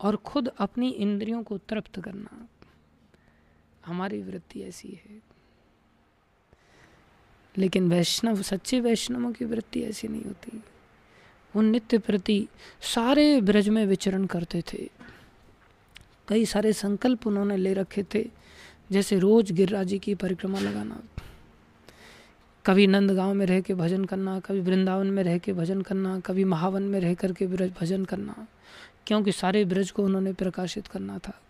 [0.00, 2.48] और खुद अपनी इंद्रियों को तृप्त करना।
[3.86, 5.35] हमारी वृत्ति ऐसी है।
[7.58, 10.62] लेकिन वैष्णव, सच्चे वैष्णवों की वृत्ति ऐसी नहीं होती।
[11.54, 12.48] वो नित्य प्रति
[12.94, 14.88] सारे ब्रज में विचरण करते थे।
[16.28, 18.24] कई सारे संकल्प उन्होंने ले रखे थे,
[18.92, 21.02] जैसे रोज गिरिराज जी की परिक्रमा लगाना,
[22.64, 26.44] कभी नंदगांव में रह के भजन करना, कभी वृंदावन में रह के भजन करना, कभी
[26.44, 28.46] महावन में रह करके ब्रज भजन करना,
[29.06, 31.40] क्योंकि सारे ब्रज को उन्होंने प्रकाशित करना था।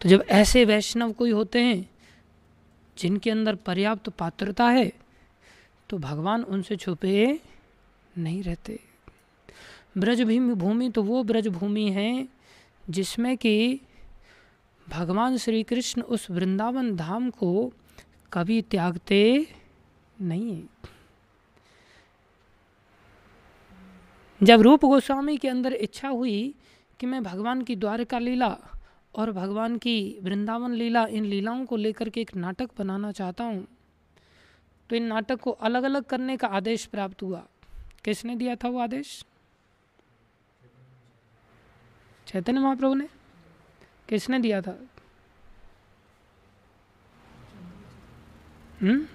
[0.00, 1.90] तो जब ऐसे वैष्णव कोई होते हैं
[2.98, 4.92] जिनके अंदर पर्याप्त पात्रता है
[5.90, 7.40] तो भगवान उनसे छुपे
[8.18, 8.80] नहीं रहते।
[9.98, 10.22] ब्रज
[10.54, 12.28] भूमि तो वो ब्रज भूमि है
[12.90, 13.80] जिसमें कि
[14.88, 17.72] भगवान श्री कृष्ण उस वृंदावन धाम को
[18.32, 19.46] कभी त्यागते
[20.20, 20.62] नहीं
[24.42, 26.54] जब रूप गोस्वामी के अंदर इच्छा हुई
[27.00, 28.58] कि मैं भगवान की द्वारका लीला
[29.14, 33.66] और भगवान की वृंदावन लीला इन लीलाओं को लेकर के एक नाटक बनाना चाहता हूँ।
[34.90, 37.46] तो इन नाटक को अलग अलग करने का आदेश प्राप्त हुआ।
[38.04, 39.24] किसने दिया था वो आदेश?
[42.26, 43.08] चैतन्य महाप्रभु ने?
[44.08, 44.78] किसने दिया था?
[48.82, 49.06] हम्म?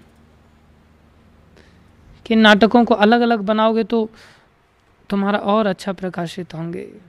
[2.26, 4.10] कि नाटकों को अलग अलग बनाओगे तो
[5.10, 7.00] तुम्हारा और अच्छा प्रकाशित होंगे।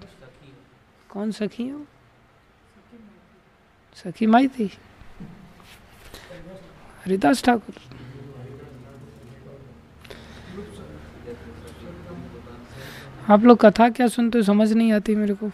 [1.09, 1.85] कौन सखी हो
[4.03, 4.65] सखी माई थी।
[7.03, 7.75] हरिदास ठाकुर।
[13.29, 15.49] आप लोग कथा क्या सुनते समझ नहीं आती मेरे को।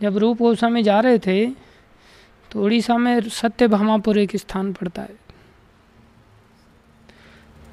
[0.00, 1.46] जब रूप गोस्वामी जा रहे थे
[2.50, 5.16] तो उड़ीसा में सत्य भामापुर एक स्थान पड़ता है।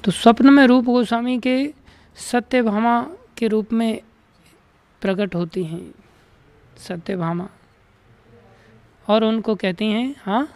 [0.04, 1.56] तो स्वप्न में रूप गोस्वामी के
[2.16, 3.00] सत्य भामा
[3.36, 4.00] के रूप में
[5.02, 5.84] प्रकट होती हैं।
[6.78, 7.48] सत्य भामा।
[9.08, 10.48] और उनको कहती हैं हाँ?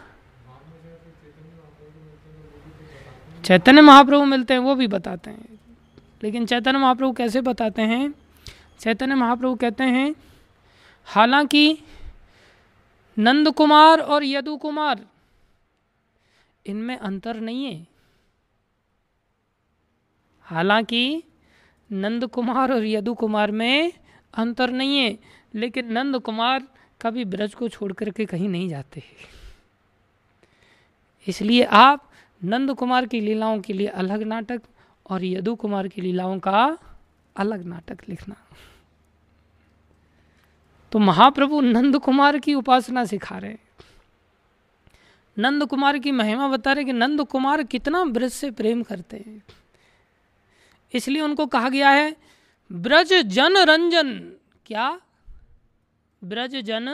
[3.44, 5.58] चैतन्य महाप्रभु मिलते हैं, वो भी बताते हैं।
[6.22, 8.14] लेकिन चैतन्य महाप्रभु कैसे बताते हैं?
[8.80, 10.14] चैतन्य महाप्रभु कहते हैं,
[11.04, 11.78] हालाँकि
[13.18, 15.06] नंद कुमार और यदु कुमार
[16.66, 17.86] इनमें अंतर नहीं है।
[20.42, 21.22] हालाँकि
[21.92, 23.92] नंद कुमार और यदु कुमार में
[24.34, 25.18] अंतर नहीं है,
[25.54, 26.62] लेकिन नंद कुमार
[27.02, 29.02] कभी ब्रज को छोड़ करके कहीं नहीं जाते
[31.28, 32.10] इसलिए आप
[32.44, 34.62] नंद कुमार की लीलाओं के लिए अलग नाटक
[35.10, 36.78] और यदु कुमार की लीलाओं का
[37.36, 38.36] अलग नाटक लिखना।
[40.92, 43.56] तो महाप्रभु नंद कुमार की उपासना सिखा रहे
[45.38, 49.42] नंद कुमार की महिमा बता रहे कि नंद कुमार कितना ब्रज से प्रेम करते हैं।
[50.94, 52.16] इसलिए उनको कहा गया है,
[52.72, 54.32] ब्रज जन रंजन,
[54.66, 55.00] क्या?
[56.24, 56.88] ब्रज जन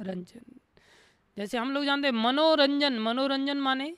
[0.00, 0.60] रंजन।
[1.38, 3.96] जैसे हम लोग जानते मनोरंजन मनोरंजन माने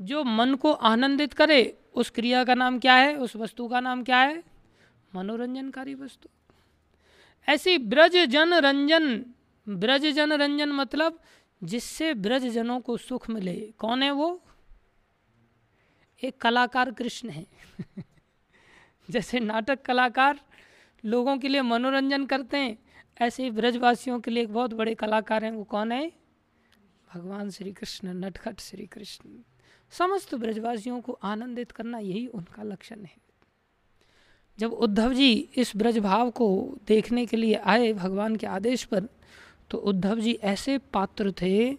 [0.00, 4.04] जो मन को आनंदित करे, उस क्रिया का नाम क्या है, उस वस्तु का नाम
[4.04, 4.44] क्या है?
[5.14, 6.28] मनोरंजनकारी वस्तु।
[7.48, 9.26] ऐसी ब्रज जन रंजन
[9.68, 11.20] ब्रज जन रंजन मतलब
[11.64, 14.42] जिससे ब्रज जनों को सुख मिले। कौन है वो?
[16.22, 17.46] एक कलाकार कृष्ण है।
[19.10, 20.40] जैसे नाटक कलाकार
[21.04, 22.78] लोगों के लिए मनोरंजन करते हैं।
[23.20, 26.12] ऐसे ही ब्रजवासियों के लिए एक बहुत बड़े कलाकार हैं। वो कौन है?
[27.14, 29.28] भगवान श्री कृष्ण नटखट श्री कृष्ण
[29.92, 33.16] समस्त ब्रजवासियों को आनंदित करना यही उनका लक्षण है।
[34.58, 39.08] जब उद्धव जी इस ब्रज भाव को देखने के लिए आए भगवान के आदेश पर
[39.70, 41.72] तो उद्धव जी ऐसे पात्र थे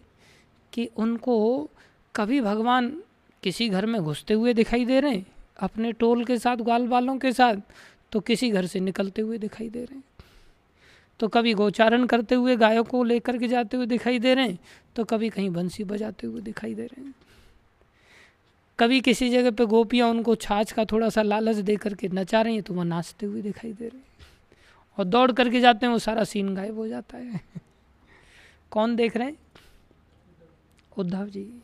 [0.74, 1.70] कि उनको
[2.16, 3.04] कभी भगवान
[3.44, 5.26] किसी घर में घुसते हुए दिखाई दे रहे हैं।
[5.60, 7.56] अपने टोल के साथ ग्वाल बालों के साथ
[8.12, 10.04] तो किसी घर से निकलते हुए दिखाई दे रहे हैं।
[11.20, 14.60] तो कभी गोचारण करते हुए गायों को लेकर के जाते हुए दिखाई दे रहे हैं
[14.96, 17.14] तो कभी कहीं बंसी बजाते हुए दिखाई दे रहे हैं।
[18.80, 22.54] कभी किसी जगह पे गोपियाँ उनको छाछ का थोड़ा सा लालच दे करके नचा रही
[22.54, 24.06] हैं तो वह नाचते हुए दिखाई दे रहे हैं।
[24.98, 27.42] और दौड़ करके जाते हैं, वो सारा सीन गायब हो जाता है।
[28.72, 29.38] कौन देख रहे हैं?
[30.98, 31.62] उद्धव जी।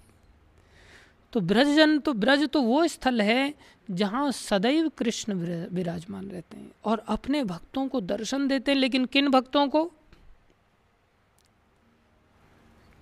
[1.33, 3.53] तो ब्रजजन तो ब्रज तो वो स्थल है
[3.91, 5.33] जहाँ सदैव कृष्ण
[5.67, 9.91] विराजमान रहते हैं और अपने भक्तों को दर्शन देते हैं। लेकिन किन भक्तों को?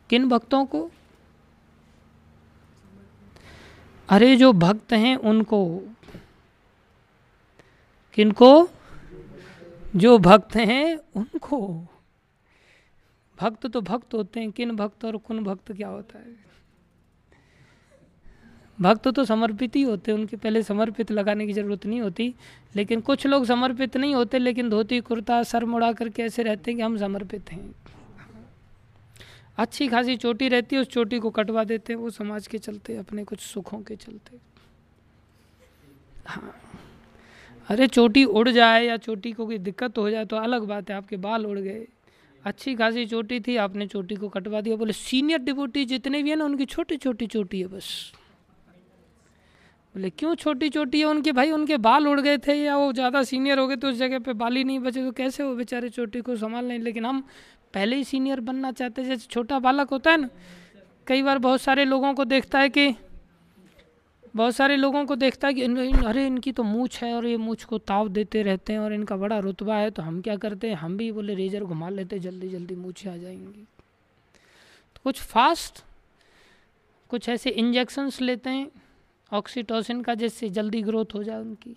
[0.09, 0.91] किन भक्तों को?
[4.09, 5.80] अरे जो भक्त हैं उनको।
[8.13, 8.69] किनको?
[9.95, 11.88] जो भक्त हैं उनको।
[13.41, 16.42] भक्त तो भक्त होते हैं, किन भक्त और कुन भक्त क्या होता है?
[18.82, 22.34] भक्त तो समर्पित ही होते उनके पहले समर्पित लगाने की ज़रूरत नहीं होती।
[22.76, 26.78] लेकिन कुछ लोग समर्पित नहीं होते, लेकिन धोती, कुर्ता, सर मुड़ा करके ऐसे रहते हैं
[26.78, 27.76] कि हम समर्पित हैं।
[29.57, 32.97] अच्छी खासी चोटी रहती है, उस चोटी को कटवा देते हैं, वो समाज के चलते,
[32.97, 34.38] अपने कुछ सुखों के चलते।
[36.28, 36.55] हाँ।
[37.67, 40.95] अरे चोटी उड़ जाए या चोटी को कोई दिक्कत हो जाए तो अलग बात है,
[40.95, 41.88] आपके बाल उड़ गए।
[42.45, 46.38] अच्छी खासी चोटी थी, आपने चोटी को कटवा दिया। बोले सीनियर डिपोटी जितने भी हैं
[46.38, 48.13] ना, उनकी छोटी छोटी चोटी है बस।
[49.95, 51.51] बोले क्यों छोटी छोटी है उनके भाई?
[51.51, 54.33] उनके बाल उड़ गए थे या वो ज़्यादा सीनियर हो गए तो उस जगह पे?
[54.33, 57.21] बाल ही नहीं बचे तो कैसे वो बेचारे चोटी को संभाल लें लेकिन हम
[57.73, 60.29] पहले ही सीनियर बनना चाहते हैं। जैसे छोटा बालक होता है ना
[61.07, 62.93] कई बार बहुत सारे लोगों को देखता है कि
[64.35, 67.25] बहुत सारे लोगों को देखता है कि इन, इन, अरे इनकी तो मूछ है और
[67.27, 70.35] ये मूछ को ताव देते रहते हैं और इनका बड़ा रुतबा है तो हम क्या
[70.37, 70.75] करते हैं?
[70.75, 73.65] हम भी बोले रेजर घुमा लेते जल्दी जल्दी मूछे आ जाएँगी।
[74.95, 75.83] तो कुछ फास्ट
[77.11, 78.67] कुछ ऐसे इंजेक्शन्स लेते हैं।
[79.34, 81.75] ऑक्सीटोसिन का जिससे जल्दी ग्रोथ हो जाए उनकी।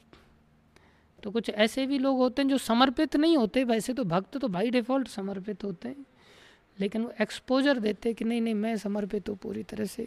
[1.19, 4.49] तो कुछ ऐसे भी लोग होते हैं जो समर्पित नहीं होते, वैसे तो भक्त तो
[4.49, 6.05] भाई डिफ़ॉल्ट समर्पित होते हैं,
[6.79, 10.07] लेकिन वो एक्सपोजर देते कि नहीं नहीं, मैं समर्पित हूँ पूरी तरह से।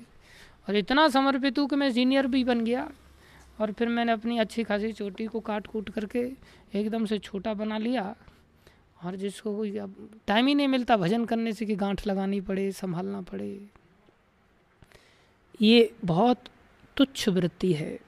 [0.68, 2.89] और इतना समर्पित हूँ कि मैं सीनियर भी बन गया,
[3.60, 6.20] और फिर मैंने अपनी अच्छी खासी चोटी को काट कूट करके
[6.74, 8.16] एकदम से छोटा बना लिया,
[9.04, 9.95] और जिसको कोई अब
[10.28, 13.60] टाइम ही नहीं मिलता भजन करने से कि गांठ लगानी पड़े, संभालना पड़े।
[15.60, 16.43] ये बहुत
[17.00, 18.00] तुच्छ वृत्ति है।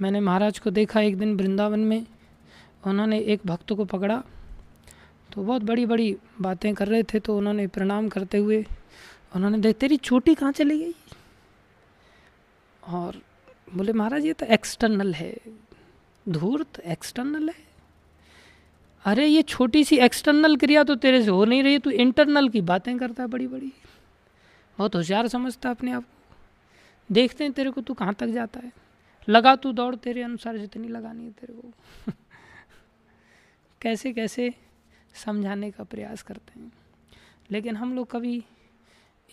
[0.00, 2.06] मैंने महाराज को देखा एक दिन वृंदावन में।
[2.86, 4.22] उन्होंने एक भक्त को पकड़ा।
[5.32, 8.66] तो बहुत बड़ी बड़ी बातें कर रहे थे तो उन्होंने प्रणाम करते हुए
[9.36, 10.94] उन्होंने देख तेरी चोटी कहाँ चली गई?
[12.88, 13.22] और
[13.74, 15.36] बोले, महाराज, ये तो एक्सटर्नल है।
[16.28, 17.64] धूर्त एक्सटर्नल है।
[19.04, 22.60] अरे, ये छोटी सी एक्सटर्नल क्रिया तो तेरे से हो नहीं रही तू इंटरनल की
[22.60, 23.72] बातें करता है बड़ी बड़ी
[24.78, 26.19] बहुत होशियार समझता अपने आप को।
[27.12, 28.72] देखते हैं तेरे को तू कहाँ तक जाता है।
[29.28, 31.72] लगा तू दौड़ तेरे अनुसार, जितनी लगानी है तेरे को।
[33.80, 34.54] कैसे कैसे
[35.14, 36.72] समझाने का प्रयास करते हैं।
[37.50, 38.44] लेकिन हम लोग कभी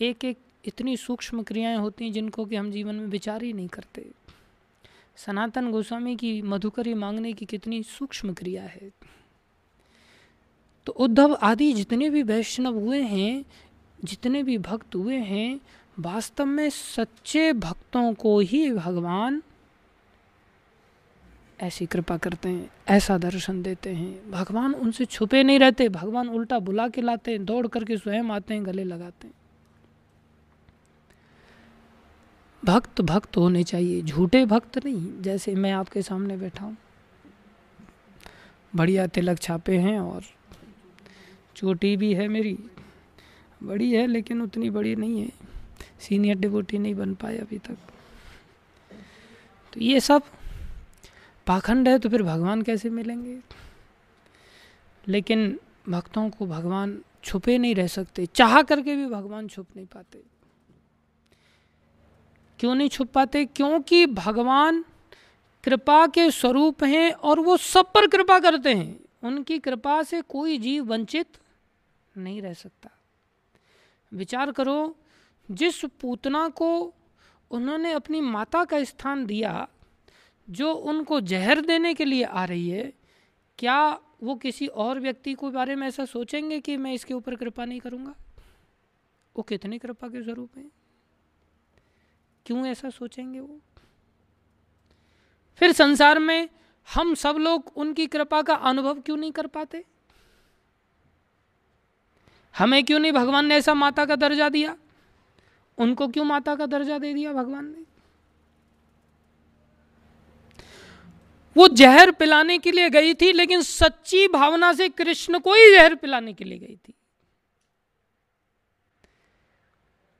[0.00, 3.68] एक एक इतनी सूक्ष्म क्रियाएँ होती हैं जिनको कि हम जीवन में विचार ही नहीं
[3.68, 4.10] करते।
[5.16, 8.90] सनातन गोस्वामी की मधुकरी मांगने की कितनी सूक्ष्म क्रिया है।
[10.86, 13.44] तो उद्धव आदि जितने भी वैष्णव हुए हैं,
[14.04, 15.60] जितने भी भक्त हुए हैं
[15.98, 19.42] वास्तव में सच्चे भक्तों को ही भगवान
[21.60, 26.58] ऐसी कृपा करते हैं, ऐसा दर्शन देते हैं। भगवान उनसे छुपे नहीं रहते, भगवान उल्टा
[26.58, 29.34] बुला के लाते हैं, दौड़ करके स्वयं आते हैं, गले लगाते हैं।
[32.62, 36.76] भक्त भक्त होने चाहिए, झूठे भक्त नहीं, जैसे मैं आपके सामने बैठा हूँ।
[38.76, 40.22] बढ़िया तिलक छापे हैं और
[41.56, 42.58] चोटी भी है मेरी,
[43.62, 45.47] बड़ी है लेकिन उतनी बड़ी नहीं है।
[46.00, 47.76] सीनियर डिबोटी नहीं बन पाए अभी तक।
[49.72, 50.22] तो ये सब,
[51.46, 53.40] पाखंड है तो फिर भगवान कैसे मिलेंगे?
[55.08, 60.22] लेकिन भक्तों को भगवान छुपे नहीं रह सकते। चाह करके भी भगवान छुप नहीं पाते।
[62.58, 63.44] क्यों नहीं छुप पाते?
[63.44, 64.84] क्योंकि भगवान
[65.64, 70.58] कृपा के स्वरूप हैं और वो सब पर कृपा करते हैं। उनकी कृपा से कोई
[70.58, 71.26] जीव वंचित
[72.16, 72.90] नहीं रह सकता।
[74.14, 74.96] विचार करो
[75.50, 76.94] जिस पूतना को
[77.50, 79.68] उन्होंने अपनी माता का स्थान दिया,
[80.50, 82.92] जो उनको जहर देने के लिए आ रही है,
[83.58, 87.64] क्या वो किसी और व्यक्ति को बारे में ऐसा सोचेंगे कि मैं इसके ऊपर कृपा
[87.64, 88.14] नहीं करूँगा?
[89.36, 90.70] वो कितनी कृपा के स्वरूप हैं?
[92.46, 93.60] क्यों ऐसा सोचेंगे वो?
[95.56, 96.48] फिर संसार में
[96.94, 99.84] हम सब लोग उनकी कृपा का अनुभव क्यों नहीं कर पाते?
[102.58, 104.76] हमें क्यों नहीं भगवान ने ऐसा माता का दर्जा दिया?
[105.78, 107.84] उनको क्यों माता का दर्जा दे दिया भगवान ने?
[111.56, 115.94] वो जहर पिलाने के लिए गई थी, लेकिन सच्ची भावना से कृष्ण को ही जहर
[115.94, 116.94] पिलाने के लिए गई थी।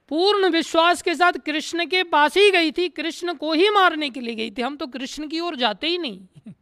[0.08, 4.20] पूर्ण विश्वास के साथ कृष्ण के पास ही गई थी, कृष्ण को ही मारने के
[4.20, 6.52] लिए गई थी। हम तो कृष्ण की ओर जाते ही नहीं।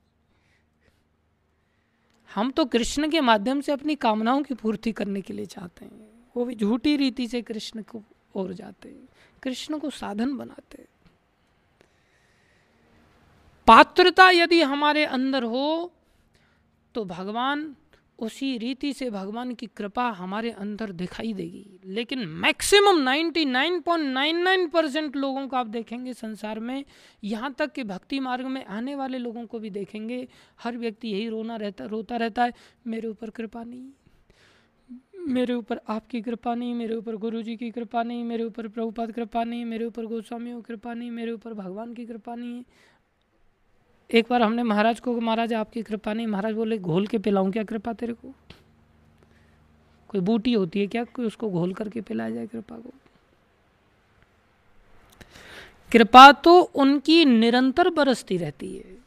[2.35, 6.31] हम तो कृष्ण के माध्यम से अपनी कामनाओं की पूर्ति करने के लिए चाहते हैं।
[6.37, 8.03] वो भी झूठी रीति से कृष्ण को
[8.37, 8.95] ओर जाते
[9.43, 10.84] कृष्ण को साधन बनाते
[13.66, 15.93] पात्रता यदि हमारे अंदर हो
[16.95, 17.74] तो भगवान
[18.18, 25.47] उसी रीति से भगवान की कृपा हमारे अंदर दिखाई देगी। लेकिन मैक्सिमम 99.99 परसेंट लोगों
[25.49, 26.84] को आप देखेंगे संसार में,
[27.24, 30.28] यहाँ तक कि भक्ति मार्ग में आने वाले लोगों को भी देखेंगे,
[30.61, 32.53] हर व्यक्ति यही रोना रहता, रोता रहता है,
[32.87, 33.91] मेरे ऊपर कृपा नहीं
[35.27, 39.12] मेरे ऊपर आपकी कृपा नहीं, मेरे ऊपर गुरु जी की कृपा नहीं, मेरे ऊपर प्रभुपाद
[39.12, 42.62] कृपा नहीं, मेरे ऊपर गोस्वामियों की कृपा नहीं, मेरे ऊपर भगवान की कृपा नहीं।
[44.11, 47.64] एक बार हमने महाराज को, महाराज आपकी कृपा नहीं। महाराज बोले, घोल के पिलाऊं क्या
[47.64, 48.35] कृपा तेरे को?
[50.09, 51.05] कोई बूटी होती है क्या?
[51.05, 52.91] कोई उसको घोल करके पिलाया जाए कृपा को?
[55.93, 58.99] कृपा तो उनकी निरंतर बरसती रहती है।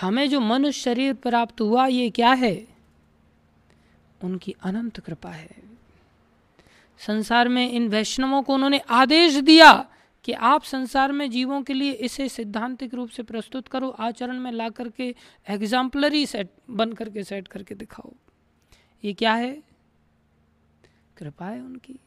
[0.00, 2.75] हमें जो मनुष्य शरीर प्राप्त हुआ, ये क्या है?
[4.24, 5.50] उनकी अनंत कृपा है।
[6.98, 9.90] संसार में इन वैष्णवों को उन्होंने आदेश दिया
[10.24, 14.52] कि आप संसार में जीवों के लिए इसे सिद्धांतिक रूप से प्रस्तुत करो, आचरण में
[14.52, 15.14] ला करके
[15.48, 18.12] एग्जाम्पलरी सेट बन करके सेट करके दिखाओ।
[19.04, 19.62] ये क्या है?
[21.16, 22.00] कृपा है उनकी।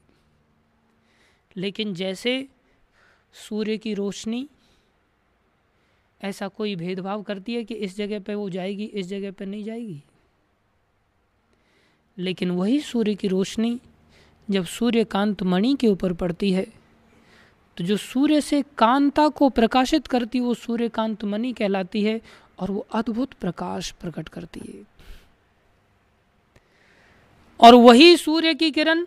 [1.57, 2.49] लेकिन जैसे
[3.33, 4.49] सूर्य की रोशनी,
[6.23, 9.63] ऐसा कोई भेदभाव करती है कि इस जगह पे वो जाएगी, इस जगह पे नहीं
[9.63, 10.03] जाएगी?
[12.19, 13.79] लेकिन वही सूर्य की रोशनी
[14.47, 16.67] जब सूर्यकांत मणि के ऊपर पड़ती है
[17.77, 22.19] तो जो सूर्य से कांता को प्रकाशित करती वो सूर्यकांत मणि कहलाती है
[22.59, 24.83] और वो अद्भुत प्रकाश प्रकट करती है।
[27.59, 29.05] और वही सूर्य की किरण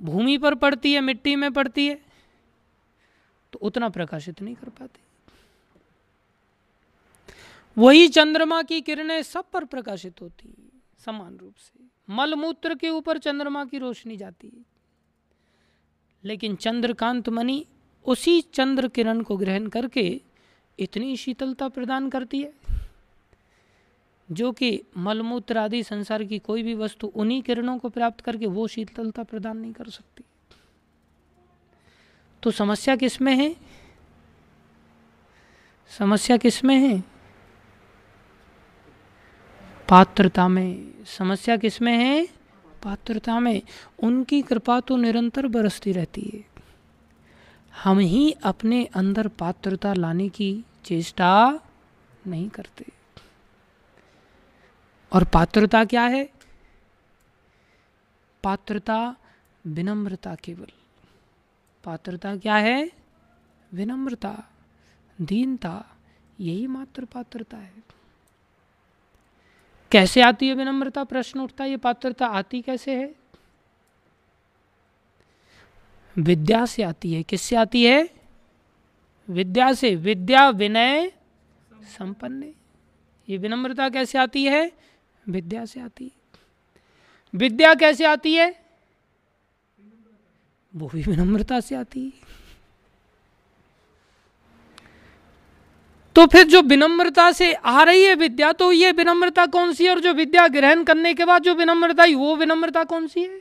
[0.00, 1.98] भूमि पर पड़ती है, मिट्टी में पड़ती है
[3.52, 5.00] तो उतना प्रकाशित नहीं कर पाती।
[7.76, 10.48] वही चंद्रमा की किरणें सब पर प्रकाशित होती
[11.06, 14.74] समान रूप से। मलमूत्र के ऊपर चंद्रमा की रोशनी जाती है।
[16.24, 17.66] लेकिन चंद्रकांत मणि
[18.06, 20.20] उसी चंद्र किरण को ग्रहण करके
[20.78, 22.52] इतनी शीतलता प्रदान करती है,
[24.30, 28.66] जो कि मलमूत्र आदि संसार की कोई भी वस्तु उन्हीं किरणों को प्राप्त करके वो
[28.66, 30.24] शीतलता प्रदान नहीं कर सकती।
[32.42, 33.56] तो समस्या किसमें है?
[35.98, 37.00] समस्या किसमें है?
[39.88, 42.28] पात्रता में। समस्या किसमें है?
[42.82, 43.62] पात्रता में।
[44.02, 46.44] उनकी कृपा तो निरंतर बरसती रहती है।
[47.84, 51.60] हम ही अपने अंदर पात्रता लाने की चेष्टा
[52.26, 52.86] नहीं करते।
[55.12, 56.30] और पात्रता क्या है?
[58.42, 59.16] पात्रता
[59.66, 60.66] विनम्रता केवल।
[61.84, 62.92] पात्रता क्या है?
[63.72, 64.44] विनम्रता,
[65.20, 65.84] दीनता,
[66.40, 67.82] यही मात्र पात्रता है।
[69.90, 71.04] कैसे आती है विनम्रता?
[71.04, 73.14] प्रश्न उठता है, ये पात्रता आती कैसे है?
[76.18, 78.10] विद्या से आती है। किससे आती है?
[79.30, 81.12] विद्या से। विद्या विनय
[81.98, 82.52] संपन्न
[83.28, 84.72] ये विनम्रता कैसे आती है?
[85.28, 86.10] विद्या से आती है।
[87.34, 88.64] विद्या कैसे आती है?
[90.76, 92.12] वो भी विनम्रता से आती है।
[96.16, 99.90] तो फिर जो विनम्रता से आ रही है विद्या तो ये विनम्रता कौन सी है?
[99.90, 103.40] और जो विद्या ग्रहण करने के बाद जो विनम्रता वो विनम्रता कौन सी है?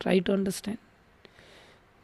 [0.00, 0.76] ट्राई टू अंडरस्टैंड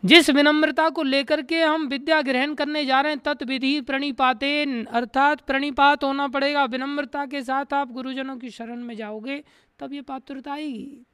[0.03, 4.51] जिस विनम्रता को लेकर के हम विद्या ग्रहण करने जा रहे हैं तत्विधि प्रणिपाते
[4.85, 9.43] अर्थात प्रणिपात होना पड़ेगा। विनम्रता के साथ आप गुरुजनों की शरण में जाओगे,
[9.81, 11.07] तब ये पात्रता आएगी।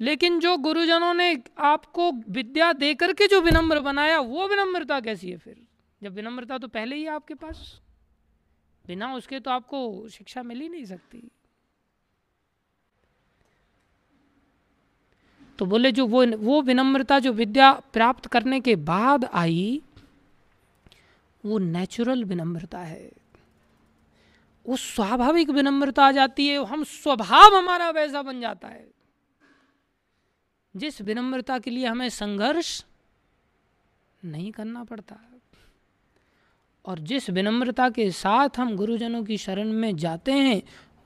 [0.00, 5.36] लेकिन जो गुरुजनों ने आपको विद्या दे करके जो विनम्र बनाया, वो विनम्रता कैसी है
[5.36, 5.66] फिर?
[6.02, 7.80] जब विनम्रता तो पहले ही आपके पास।
[8.86, 11.28] बिना उसके तो आपको शिक्षा मिल ही नहीं सकती।
[15.58, 19.82] तो बोले, जो वो वो विनम्रता, जो विद्या प्राप्त करने के बाद आई,
[21.44, 23.12] वो नेचुरल विनम्रता है।
[24.66, 28.95] वो स्वाभाविक विनम्रता आ जाती है, हम स्वभाव हमारा वैसा बन जाता है।
[30.76, 32.84] जिस विनम्रता के लिए हमें संघर्ष
[34.24, 35.16] नहीं करना पड़ता।
[36.84, 40.62] और जिस विनम्रता के साथ हम गुरुजनों की शरण में जाते हैं,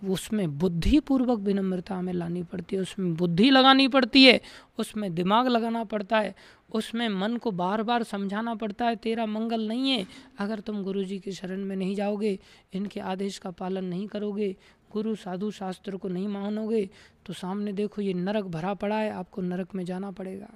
[0.08, 4.40] उसमें बुद्धि पूर्वक विनम्रता हमें लानी पड़ती है, उसमें बुद्धि लगानी पड़ती है,
[4.78, 6.34] उसमें दिमाग लगाना पड़ता है,
[6.74, 10.06] उसमें मन को बार बार समझाना पड़ता है, तेरा मंगल नहीं है,
[10.38, 12.38] अगर तुम गुरु जी की शरण में नहीं जाओगे,
[12.72, 14.56] इनके आदेश का पालन नहीं करोगे
[14.93, 16.88] गुरु साधु शास्त्र को नहीं मानोगे
[17.26, 20.49] तो सामने देखो ये नरक भरा पड़ा है, आपको नरक में जाना पड़ेगा।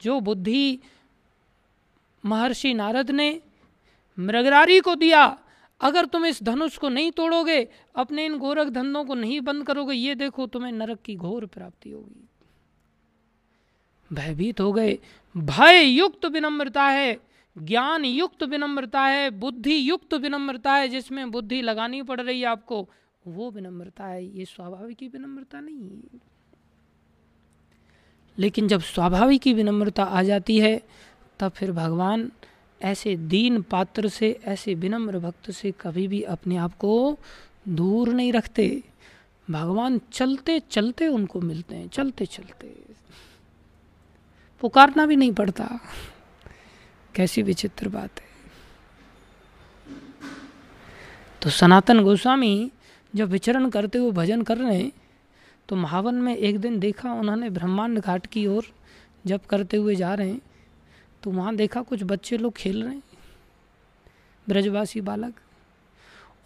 [0.00, 0.78] जो बुद्धि
[2.24, 3.40] महर्षि नारद ने
[4.18, 5.38] मृगरारी को दिया,
[5.80, 9.94] अगर तुम इस धनुष को नहीं तोड़ोगे, अपने इन गोरख धंधों को नहीं बंद करोगे,
[9.94, 12.28] ये देखो तुम्हें नरक की घोर प्राप्ति होगी।
[14.10, 14.98] भयभीत हो गए
[15.34, 17.16] भय युक्त विनम्रता है
[17.58, 22.88] ज्ञान युक्त विनम्रता है, बुद्धि युक्त विनम्रता है, जिसमें बुद्धि लगानी पड़ रही है आपको,
[23.26, 26.20] वो विनम्रता है। ये स्वाभाविक ही विनम्रता नहीं है।
[28.38, 30.82] लेकिन जब स्वाभाविक की विनम्रता आ जाती है,
[31.40, 32.32] तब फिर भगवान
[32.82, 37.18] ऐसे दीन पात्र से, ऐसे विनम्र भक्त से कभी भी अपने आप को
[37.68, 38.82] दूर नहीं रखते।
[39.50, 42.84] भगवान चलते चलते उनको मिलते हैं, चलते चलते।
[44.60, 45.78] पुकारना भी नहीं पड़ता।
[47.16, 48.34] कैसी विचित्र बात है।
[51.42, 52.70] तो सनातन गोस्वामी
[53.14, 54.90] जब विचरण करते हुए भजन कर रहे हैं
[55.68, 58.66] तो महावन में एक दिन देखा उन्होंने ब्रह्मांड घाट की ओर
[59.24, 60.40] जब करते हुए जा रहे हैं
[61.22, 63.02] तो वहाँ देखा कुछ बच्चे लोग खेल रहे हैं।
[64.46, 65.34] ब्रजवासी बालक,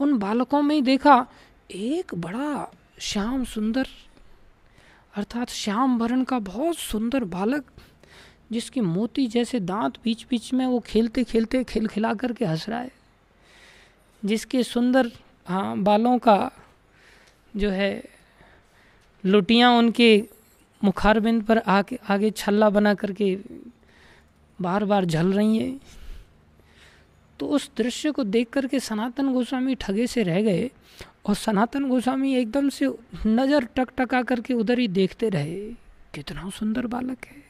[0.00, 1.26] उन बालकों में ही देखा
[1.70, 3.86] एक बड़ा श्याम सुंदर,
[5.14, 7.64] अर्थात श्याम वर्ण का बहुत सुंदर बालक
[8.50, 12.80] जिसके मोती जैसे दांत बीच बीच में वो खेलते खेलते खिल खिला करके हंस रहा
[12.80, 12.90] है।
[14.22, 15.10] जिसके सुंदर
[15.46, 16.50] हाँ बालों का
[17.56, 18.02] जो है,
[19.24, 20.24] लुटियाँ उनके
[20.82, 23.34] मुखारबिंद पर आके, आगे छल्ला बना करके
[24.58, 25.80] बार बार झल रही हैं।
[27.40, 30.70] तो उस दृश्य को देख करके सनातन गोस्वामी ठगे से रह गए
[31.26, 32.88] और सनातन गोस्वामी एकदम से
[33.26, 35.60] नज़र टक टका करके उधर ही देखते रहे।
[36.14, 37.49] कितना सुंदर बालक है।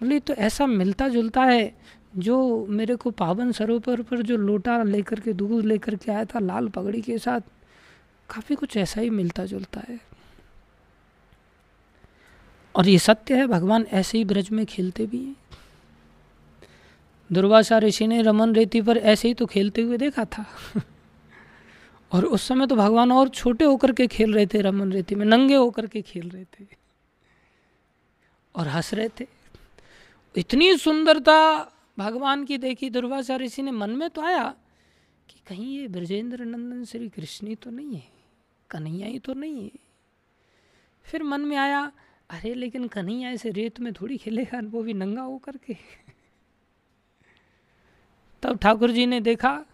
[0.00, 1.76] बोले तो ऐसा मिलता जुलता है
[2.16, 6.38] जो मेरे को पावन सरोवर पर जो लोटा लेकर के, दूध लेकर के आया था
[6.38, 7.40] लाल पगड़ी के साथ,
[8.30, 10.00] काफ़ी कुछ ऐसा ही मिलता जुलता है।
[12.76, 15.36] और ये सत्य है, भगवान ऐसे ही ब्रज में खेलते भी हैं।
[17.32, 20.46] दुर्वासा ऋषि ने रमन रेती पर ऐसे ही तो खेलते हुए देखा था।
[22.12, 25.26] और उस समय तो भगवान और छोटे होकर के खेल रहे थे, रमन रेती में
[25.26, 26.66] नंगे होकर के खेल रहे थे।
[28.56, 29.35] और हंस रहे थे।
[30.36, 31.38] इतनी सुंदरता
[31.98, 34.54] भगवान की देखी, दुर्वासा ऋषि ने मन में तो आया
[35.28, 38.08] कि कहीं ये ब्रजेंद्र नंदन श्री कृष्ण तो नहीं है,
[38.70, 39.70] कन्हैया ही तो नहीं है।
[41.04, 41.80] फिर मन में आया,
[42.30, 45.76] अरे लेकिन कन्हैया ऐसे रेत में थोड़ी खेलेगा, वो भी नंगा हो करके
[48.42, 49.64] तब ठाकुर जी ने देखा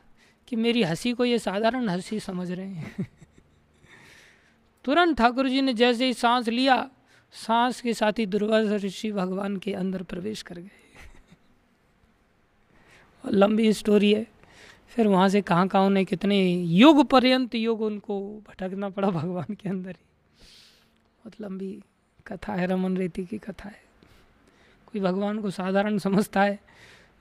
[0.48, 3.06] कि मेरी हँसी को ये साधारण हँसी समझ रहे हैं।
[4.84, 6.90] तुरंत ठाकुर जी ने जैसे ही सांस लिया
[7.32, 10.70] सांस के साथ ही दुर्वासा ऋषि भगवान के अंदर प्रवेश कर गए।
[13.24, 14.26] और लंबी स्टोरी है।
[14.88, 19.68] फिर वहाँ से कहाँ कहाँ उन्हें कितने युग पर्यंत युग उनको भटकना पड़ा भगवान के
[19.68, 20.04] अंदर ही।
[21.18, 21.82] बहुत लंबी
[22.26, 23.82] कथा है, रमन रेती की कथा है।
[24.86, 26.60] कोई भगवान को साधारण समझता है,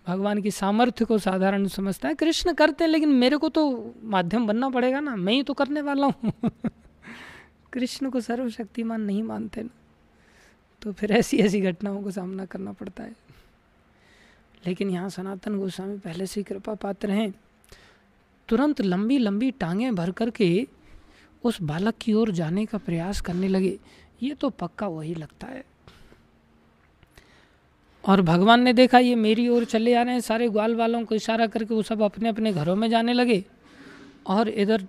[0.08, 4.48] भगवान की सामर्थ्य को साधारण समझता है। कृष्ण करते हैं, लेकिन मेरे को तो माध्यम
[4.48, 6.34] बनना पड़ेगा ना। मैं ही तो करने वाला हूँ।
[7.74, 9.70] कृष्ण को सर्वशक्तिमान नहीं मानते ना।
[10.82, 13.16] तो फिर ऐसी ऐसी घटनाओं का सामना करना पड़ता है।
[14.68, 17.34] लेकिन यहाँ सनातन गोस्वामी पहले से कृपा पात्र हैं।
[18.48, 20.68] तुरंत लंबी लंबी टांगें भर करके
[21.44, 23.80] उस बालक की ओर जाने का प्रयास करने लगे।
[24.24, 25.66] ये तो पक्का वही लगता है।
[28.08, 31.16] और भगवान ने देखा, ये मेरी ओर चले आ रहे हैं। सारे ग्वाल वालों को
[31.16, 33.46] इशारा करके वो सब अपने अपने घरों में जाने लगे।
[34.28, 34.88] और इधर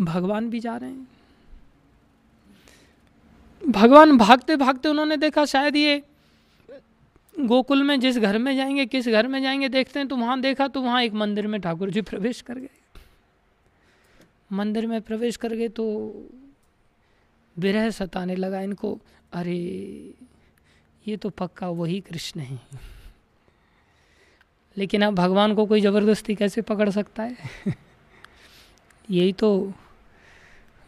[0.00, 1.13] भगवान भी जा रहे हैं।
[3.68, 6.02] भगवान भागते भागते उन्होंने देखा, शायद ये
[7.40, 10.68] गोकुल में जिस घर में जाएँगे, किस घर में जाएँगे, देखते हैं तो वहाँ देखा
[10.68, 12.68] तो वहाँ एक मंदिर में ठाकुर जी प्रवेश कर गए।
[14.52, 15.84] मंदिर में प्रवेश कर गए तो
[17.58, 19.00] विरह सताने लगा इनको,
[19.32, 19.56] अरे,
[21.08, 22.60] ये तो पक्का वही कृष्ण है।
[24.76, 27.36] लेकिन अब भगवान को कोई ज़बरदस्ती कैसे पकड़ सकता है?
[29.10, 29.72] यही तो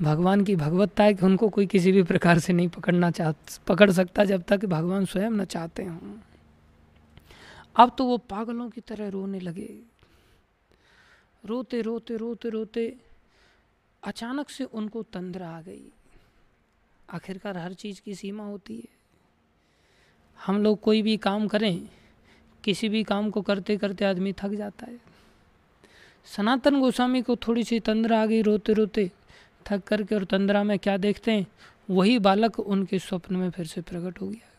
[0.02, 3.32] भगवान की भगवत्ता है कि उनको कोई किसी भी प्रकार से नहीं पकड़ना चाह,
[3.66, 6.18] पकड़ सकता जब तक भगवान स्वयं न चाहते हों।
[7.76, 9.78] अब तो वो पागलों की तरह रोने लगे।
[11.44, 12.96] रोते रोते रोते रोते
[14.04, 15.92] अचानक से उनको तंद्रा आ गई।
[17.10, 18.88] आखिरकार हर चीज़ की सीमा होती है।
[20.46, 21.88] हम लोग कोई भी काम करें,
[22.64, 25.00] किसी भी काम को करते करते आदमी थक जाता है।
[26.24, 29.10] सनातन गोस्वामी को थोड़ी सी तंद्रा आ गई रोते रोते।
[29.70, 31.46] थक करके और तंद्रा में क्या देखते हैं?
[31.90, 34.50] वही बालक उनके स्वप्न में फिर से प्रकट हो गया।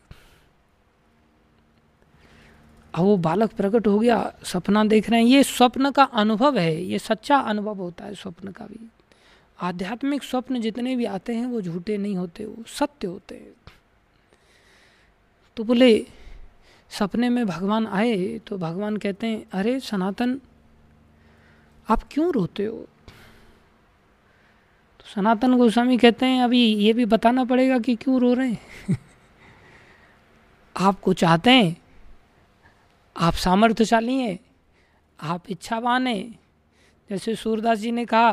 [2.94, 6.82] अब वो बालक प्रकट हो गया, सपना देख रहे हैं। ये स्वप्न का अनुभव है,
[6.82, 8.88] ये सच्चा अनुभव होता है स्वप्न का भी।
[9.60, 13.72] आध्यात्मिक स्वप्न जितने भी आते हैं, वो झूठे नहीं होते, वो सत्य होते हैं।
[15.56, 16.06] तो बोले,
[16.90, 20.40] सपने में भगवान आए तो भगवान कहते हैं, अरे सनातन,
[21.88, 22.86] आप क्यों रोते हो?
[25.14, 28.98] सनातन गोस्वामी कहते हैं, अभी ये भी बताना पड़ेगा कि क्यों रो रहे हैं?
[30.76, 31.76] आपको चाहते हैं,
[33.16, 34.38] आप सामर्थ्यशाली हैं,
[35.20, 36.38] आप इच्छावान हैं।
[37.10, 38.32] जैसे सूरदास जी ने कहा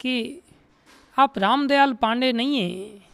[0.00, 0.40] कि
[1.18, 3.06] आप रामदयाल पांडे नहीं हैं।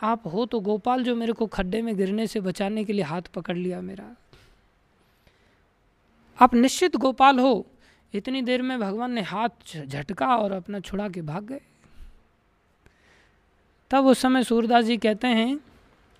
[0.00, 3.22] आप हो तो गोपाल जो मेरे को खड्डे में गिरने से बचाने के लिए हाथ
[3.22, 4.16] पकड़ लिया मेरा।
[6.42, 7.66] आप निश्चित गोपाल हो
[8.14, 9.48] इतनी देर में भगवान ने हाथ
[9.86, 11.60] झटका और अपना छुड़ा के भाग गए।
[13.90, 15.60] तब उस समय सूरदास जी कहते हैं,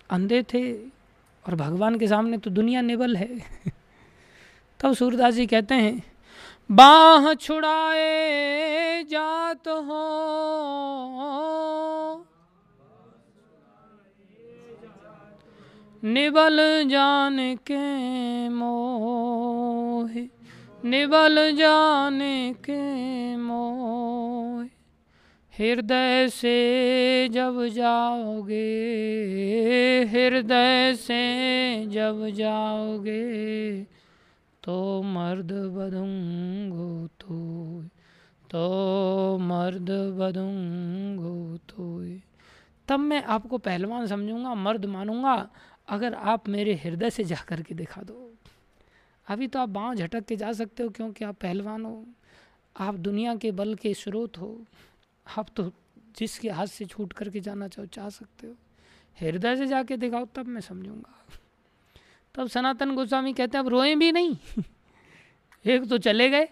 [0.09, 0.73] अंधे थे
[1.45, 3.39] और भगवान के सामने तो दुनिया निबल है।
[4.79, 6.13] तब सूरदास जी कहते हैं,
[6.71, 10.29] बाह छुड़ाए जात हो।
[16.03, 20.38] निबल जान के मोह।
[20.85, 24.63] निबल जाने के मोह
[25.53, 28.67] हृदय से जब जाओगे,
[30.05, 33.83] हृदय से जब जाओगे
[34.63, 37.39] तो मर्द बदूंगो तो
[38.49, 41.99] तो मर्द बदूंगो तो
[42.87, 45.49] तब मैं आपको पहलवान समझूँगा, मर्द मानूँगा,
[45.87, 48.25] अगर आप मेरे हृदय से जा कर के दिखा दो।
[49.29, 52.05] अभी तो आप बाँव झटक के जा सकते हो क्योंकि आप पहलवान हो।
[52.79, 54.65] आप दुनिया के बल के स्रोत हो।
[55.37, 55.71] आप तो
[56.17, 58.53] जिसके हाथ से छूट करके जाना चाहो चाह सकते हो।
[59.21, 61.25] हृदय से जाके दिखाओ, तब मैं समझूँगा।
[62.35, 64.37] तब सनातन गोस्वामी कहते हैं, अब रोए भी नहीं।
[65.65, 66.49] एक तो चले गए।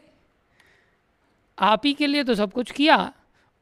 [1.59, 3.13] आप ही के लिए तो सब कुछ किया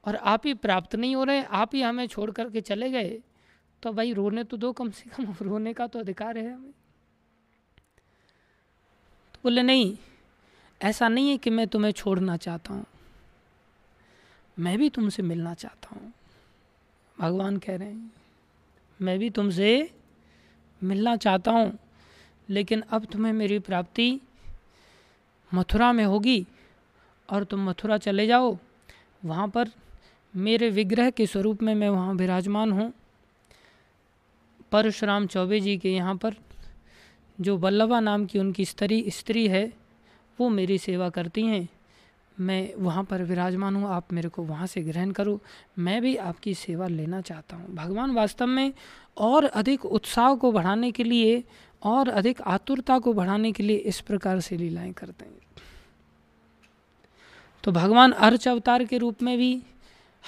[0.05, 3.22] और आप ही प्राप्त नहीं हो रहे, आप ही हमें छोड़ करके चले गए।
[3.84, 6.74] तो भाई रोने तो दो कम से कम रोने का तो अधिकार है हमें।
[9.46, 9.96] बोले नहीं।
[10.82, 12.86] ऐसा नहीं है कि मैं तुम्हें छोड़ना चाहता हूँ।
[14.58, 16.12] मैं भी तुमसे मिलना चाहता हूँ।
[17.18, 18.12] भगवान कह रहे हैं,
[19.00, 19.70] मैं भी तुमसे
[20.82, 21.78] मिलना चाहता हूँ,
[22.50, 24.08] लेकिन अब तुम्हें मेरी प्राप्ति
[25.52, 26.46] मथुरा में होगी
[27.30, 28.58] और तुम मथुरा चले जाओ।
[29.26, 29.72] वहाँ पर
[30.34, 32.91] मेरे विग्रह के स्वरूप में मैं वहाँ विराजमान हूँ।
[34.72, 36.36] परशुराम चौबे जी के यहाँ पर
[37.42, 39.74] जो वल्लभा नाम की उनकी स्त्री स्त्री है,
[40.40, 41.70] वो मेरी सेवा करती हैं।
[42.40, 45.40] मैं वहाँ पर विराजमान हूँ, आप मेरे को वहाँ से ग्रहण करो।
[45.80, 48.74] मैं भी आपकी सेवा लेना चाहता हूँ। भगवान वास्तव में
[49.18, 51.44] और अधिक उत्साह को बढ़ाने के लिए
[51.84, 55.34] और अधिक आतुरता को बढ़ाने के लिए इस प्रकार से लीलाएँ करते हैं।
[57.64, 59.64] तो भगवान अर्च अवतार के रूप में भी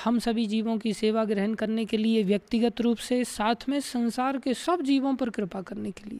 [0.04, 4.38] हम सभी जीवों की सेवा ग्रहण करने के लिए व्यक्तिगत रूप से, साथ में संसार
[4.38, 6.20] के सब जीवों पर कृपा करने के लिए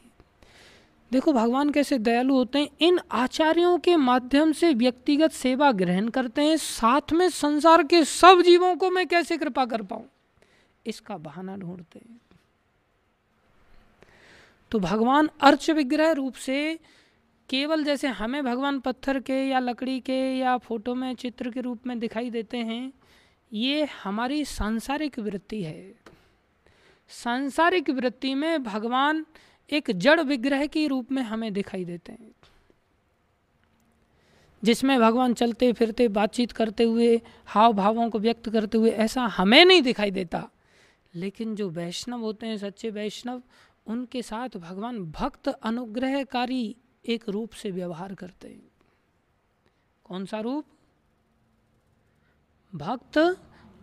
[1.12, 6.42] देखो, भगवान कैसे दयालु होते हैं। इन आचार्यों के माध्यम से व्यक्तिगत सेवा ग्रहण करते
[6.42, 10.08] हैं। साथ में संसार के सब जीवों को मैं कैसे कृपा कर पाऊँ?
[10.86, 12.20] इसका बहाना ढूंढते हैं।
[14.70, 16.78] तो भगवान अर्च विग्रह रूप से
[17.48, 21.86] केवल जैसे हमें भगवान पत्थर के या लकड़ी के या फ़ोटो में, चित्र के रूप
[21.86, 22.92] में दिखाई देते हैं,
[23.52, 25.94] ये हमारी सांसारिक वृत्ति है।
[27.08, 29.26] सांसारिक वृत्ति में भगवान
[29.70, 32.32] एक जड़ विग्रह के रूप में हमें दिखाई देते हैं,
[34.64, 39.64] जिसमें भगवान चलते फिरते, बातचीत करते हुए हाव भावों को व्यक्त करते हुए ऐसा हमें
[39.64, 40.50] नहीं दिखाई देता।
[41.14, 43.42] लेकिन जो वैष्णव होते हैं, सच्चे वैष्णव,
[43.86, 46.76] उनके साथ भगवान भक्त अनुग्रहकारी
[47.08, 48.68] एक रूप से व्यवहार करते हैं।
[50.04, 50.64] कौन सा रूप?
[52.74, 53.18] भक्त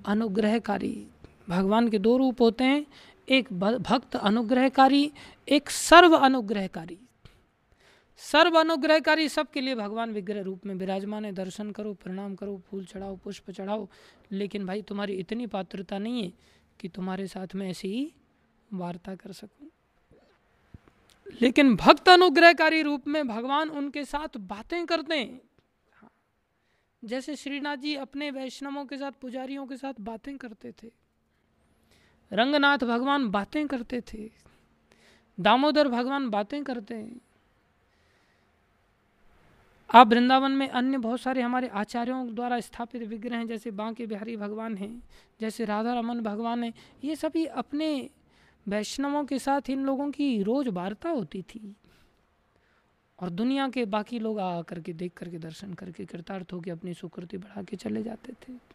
[0.05, 1.07] अनुग्रहकारी।
[1.49, 2.85] भगवान के दो रूप होते हैं
[3.29, 5.11] एक भक्त अनुग्रहकारी,
[5.49, 6.99] एक सर्व अनुग्रहकारी।
[8.17, 12.85] सर्व अनुग्रहकारी सबके लिए भगवान विग्रह रूप में विराजमान है। दर्शन करो, प्रणाम करो, फूल
[12.85, 13.87] चढ़ाओ, पुष्प चढ़ाओ।
[14.31, 16.33] लेकिन भाई, तुम्हारी इतनी पात्रता नहीं है
[16.79, 18.13] कि तुम्हारे साथ में ऐसी ही
[18.73, 19.67] वार्ता कर सकूँ।
[21.41, 25.41] लेकिन भक्त अनुग्रहकारी रूप में भगवान उनके साथ बातें करते हैं।
[25.93, 26.11] हाँ।
[27.05, 31.04] जैसे श्रीनाथ जी अपने वैष्णवों के साथ, पुजारियों के साथ बातें करते थे।
[32.31, 34.31] रंगनाथ भगवान बातें करते थे।
[35.39, 37.21] दामोदर भगवान बातें करते हैं।
[39.93, 44.37] आप वृंदावन में अन्य बहुत सारे हमारे आचार्यों द्वारा स्थापित विग्रह हैं, जैसे बांके बिहारी
[44.37, 45.03] भगवान हैं,
[45.41, 46.73] जैसे राधा रमन भगवान हैं,
[47.03, 48.09] ये सभी अपने
[48.67, 51.75] वैष्णवों के साथ इन लोगों की रोज वार्ता होती थी।
[53.19, 57.37] और दुनिया के बाकी लोग आ करके देख करके दर्शन करके कृतार्थ होकर अपनी सुकृति
[57.37, 58.74] बढ़ा के चले जाते थे।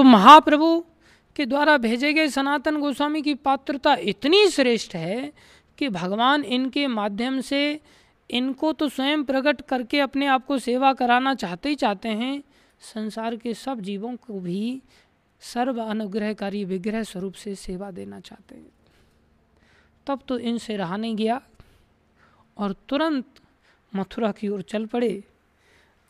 [0.00, 0.84] तो महाप्रभु
[1.36, 5.32] के द्वारा भेजे गए सनातन गोस्वामी की पात्रता इतनी श्रेष्ठ है
[5.78, 7.60] कि भगवान इनके माध्यम से
[8.30, 12.42] इनको तो स्वयं प्रकट करके अपने आप को सेवा कराना चाहते ही चाहते हैं।
[12.80, 14.82] संसार के सब जीवों को भी
[15.42, 18.66] सर्व अनुग्रहकारी विग्रह स्वरूप से सेवा देना चाहते हैं।
[20.06, 21.40] तब तो इनसे रहा नहीं गया
[22.56, 23.40] और तुरंत
[23.92, 25.24] मथुरा की ओर चल पड़े।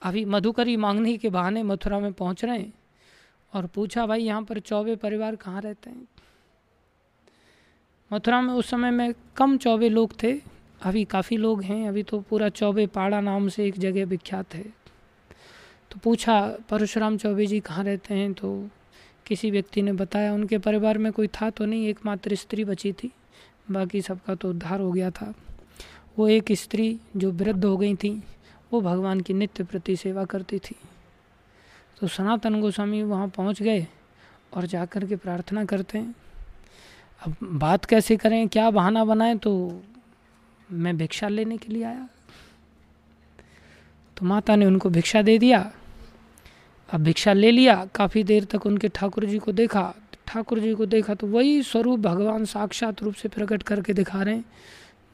[0.03, 2.72] अभी मधुकरी मांगने के बहाने मथुरा में पहुँच रहे हैं।
[3.55, 6.09] और पूछा, भाई, यहाँ पर चौबे परिवार कहाँ रहते हैं?
[8.12, 10.40] मथुरा में उस समय में कम चौबे लोग थे।
[10.82, 14.62] अभी काफ़ी लोग हैं। अभी तो पूरा चौबे पाड़ा नाम से एक जगह विख्यात है।
[15.90, 18.32] तो पूछा, परशुराम चौबे जी कहाँ रहते हैं?
[18.32, 18.68] तो
[19.26, 23.11] किसी व्यक्ति ने बताया, उनके परिवार में कोई था तो नहीं, एकमात्र स्त्री बची थी।
[23.70, 25.34] बाकी सबका तो उद्धार हो गया था।
[26.18, 28.22] वो एक स्त्री जो वृद्ध हो गई थी,
[28.72, 30.76] वो भगवान की नित्य प्रति सेवा करती थी।
[32.01, 33.86] तो सनातन गोस्वामी वहाँ पहुँच गए
[34.53, 36.14] और जा कर के प्रार्थना करते हैं।
[37.22, 39.82] अब बात कैसे करें, क्या बहाना बनाएँ तो
[40.72, 42.09] मैं भिक्षा लेने के लिए आया।
[44.16, 45.61] तो माता ने उनको भिक्षा दे दिया।
[46.88, 49.94] अब भिक्षा ले लिया, काफ़ी देर तक उनके ठाकुर जी को देखा।
[50.26, 54.34] ठाकुर जी को देखा तो वही स्वरूप भगवान साक्षात रूप से प्रकट करके दिखा रहे
[54.34, 54.44] हैं,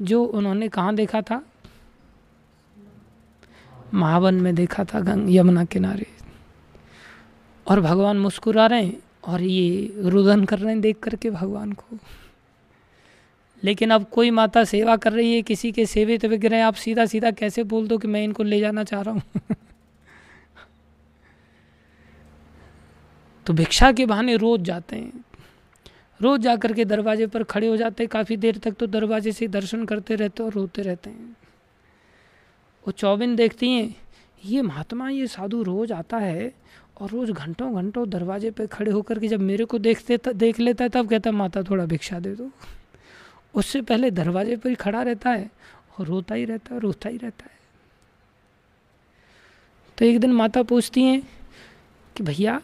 [0.02, 1.42] जो उन्होंने कहाँ देखा था?
[3.94, 6.06] महावन में देखा था गंग, यमुना किनारे।
[7.66, 11.98] और भगवान मुस्कुरा रहे हैं और ये रुदन कर रहे हैं देख करके भगवान को।
[13.62, 17.30] लेकिन अब कोई माता सेवा कर रही है, किसी के सेवित विग्रह आप सीधा सीधा
[17.30, 19.22] कैसे बोल दो कि मैं इनको ले जाना चाह रहा हूँ?
[23.46, 25.24] तो भिक्षा के बहाने रोज जाते हैं।
[26.20, 29.32] रोज जा कर के दरवाजे पर खड़े हो जाते हैं। काफ़ी देर तक तो दरवाजे
[29.32, 31.36] से दर्शन करते रहते और रोते रहते हैं।
[32.84, 33.94] वो चौबिन देखती हैं,
[34.44, 36.52] ये महात्मा, ये साधु रोज आता है
[37.00, 40.84] और रोज घंटों घंटों दरवाजे पे खड़े होकर के जब मेरे को देखते देख लेता
[40.84, 42.50] है, तब कहता माता, थोड़ा भिक्षा दे दो।
[43.54, 45.50] उससे पहले दरवाजे पर ही खड़ा रहता है
[45.98, 47.56] और रोता ही रहता है, रोता ही रहता है।
[49.98, 51.28] तो एक दिन माता पूछती हैं
[52.16, 52.60] कि, भैया,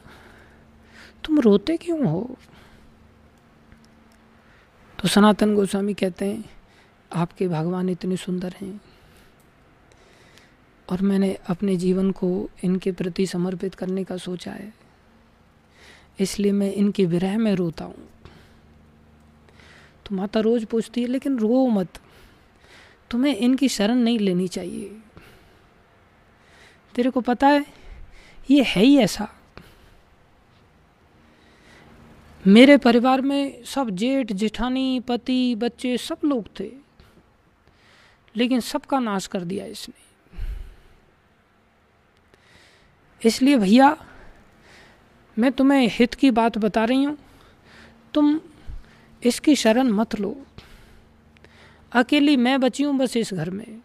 [1.25, 2.37] तुम रोते क्यों हो?
[5.03, 6.45] तो सनातन गोस्वामी कहते हैं,
[7.15, 8.81] आपके भगवान इतने सुंदर हैं।
[10.93, 14.73] और मैंने अपने जीवन को इनके प्रति समर्पित करने का सोचा है।
[16.21, 18.09] इसलिए मैं इनके विरह में रोता हूँ।
[20.07, 22.01] तो माता रोज पूछती है, लेकिन रो मत।
[23.11, 24.99] तुम्हें इनकी शरण नहीं लेनी चाहिए।
[26.95, 27.65] तेरे को पता है,
[28.51, 29.29] ये है ही ऐसा।
[32.47, 36.71] मेरे परिवार में सब जेठ, जेठानी, पति, बच्चे सब लोग थे,
[38.37, 40.02] लेकिन सबका नाश कर दिया इसने।
[43.25, 43.97] इसलिए भैया,
[45.39, 47.19] मैं तुम्हें हित की बात बता रही हूँ।
[48.15, 48.41] तुम
[49.23, 50.47] इसकी शरण मत लो।
[51.93, 53.83] अकेली मैं बची हूँ बस इस घर में।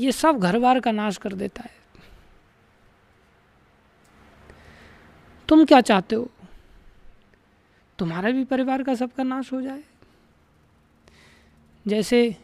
[0.00, 1.70] ये सब घर बार का नाश कर देता है।
[5.48, 6.30] तुम क्या चाहते हो?
[7.98, 9.82] तुम्हारा भी परिवार का सबका नाश हो जाए।
[11.86, 12.36] जैसे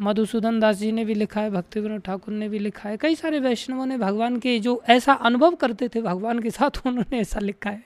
[0.00, 3.14] मधुसूदन दास जी ने भी लिखा है भक्ति विनोद ठाकुर ने भी लिखा है, कई
[3.14, 7.40] सारे वैष्णवों ने भगवान के जो ऐसा अनुभव करते थे, भगवान के साथ उन्होंने ऐसा
[7.40, 7.84] लिखा है।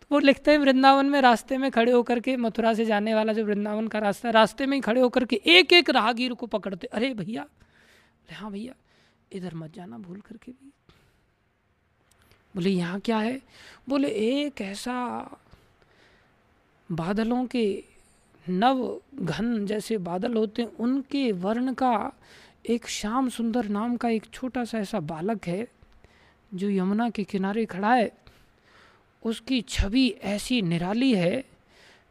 [0.00, 3.32] तो वो लिखते हैं, वृंदावन में रास्ते में खड़े होकर के, मथुरा से जाने वाला
[3.32, 6.46] जो वृंदावन का रास्ता है, रास्ते में ही खड़े होकर के एक एक राहगीर को
[6.46, 7.46] पकड़ते, अरे भैया
[8.30, 8.74] हाँ भैया,
[9.32, 10.72] इधर मत जाना, भूल करके भी।
[12.54, 13.40] बोले, यहाँ क्या है?
[13.88, 14.94] बोले, एक ऐसा
[16.90, 17.62] बादलों के
[18.48, 22.12] नव घन जैसे बादल होते हैं, उनके वर्ण का
[22.70, 25.66] एक श्याम सुंदर नाम का एक छोटा सा ऐसा बालक है,
[26.54, 28.10] जो यमुना के किनारे खड़ा है।
[29.22, 31.44] उसकी छवि ऐसी निराली है,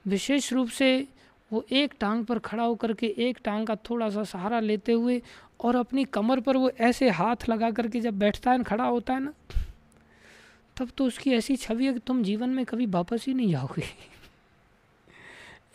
[0.05, 1.07] विशेष रूप से
[1.51, 5.21] वो एक टांग पर खड़ा होकर के एक टांग का थोड़ा सा सहारा लेते हुए
[5.59, 9.19] और अपनी कमर पर वो ऐसे हाथ लगा करके जब बैठता है खड़ा होता है
[9.19, 9.33] ना,
[10.77, 13.83] तब तो उसकी ऐसी छवि है कि तुम जीवन में कभी वापस ही नहीं जाओगे।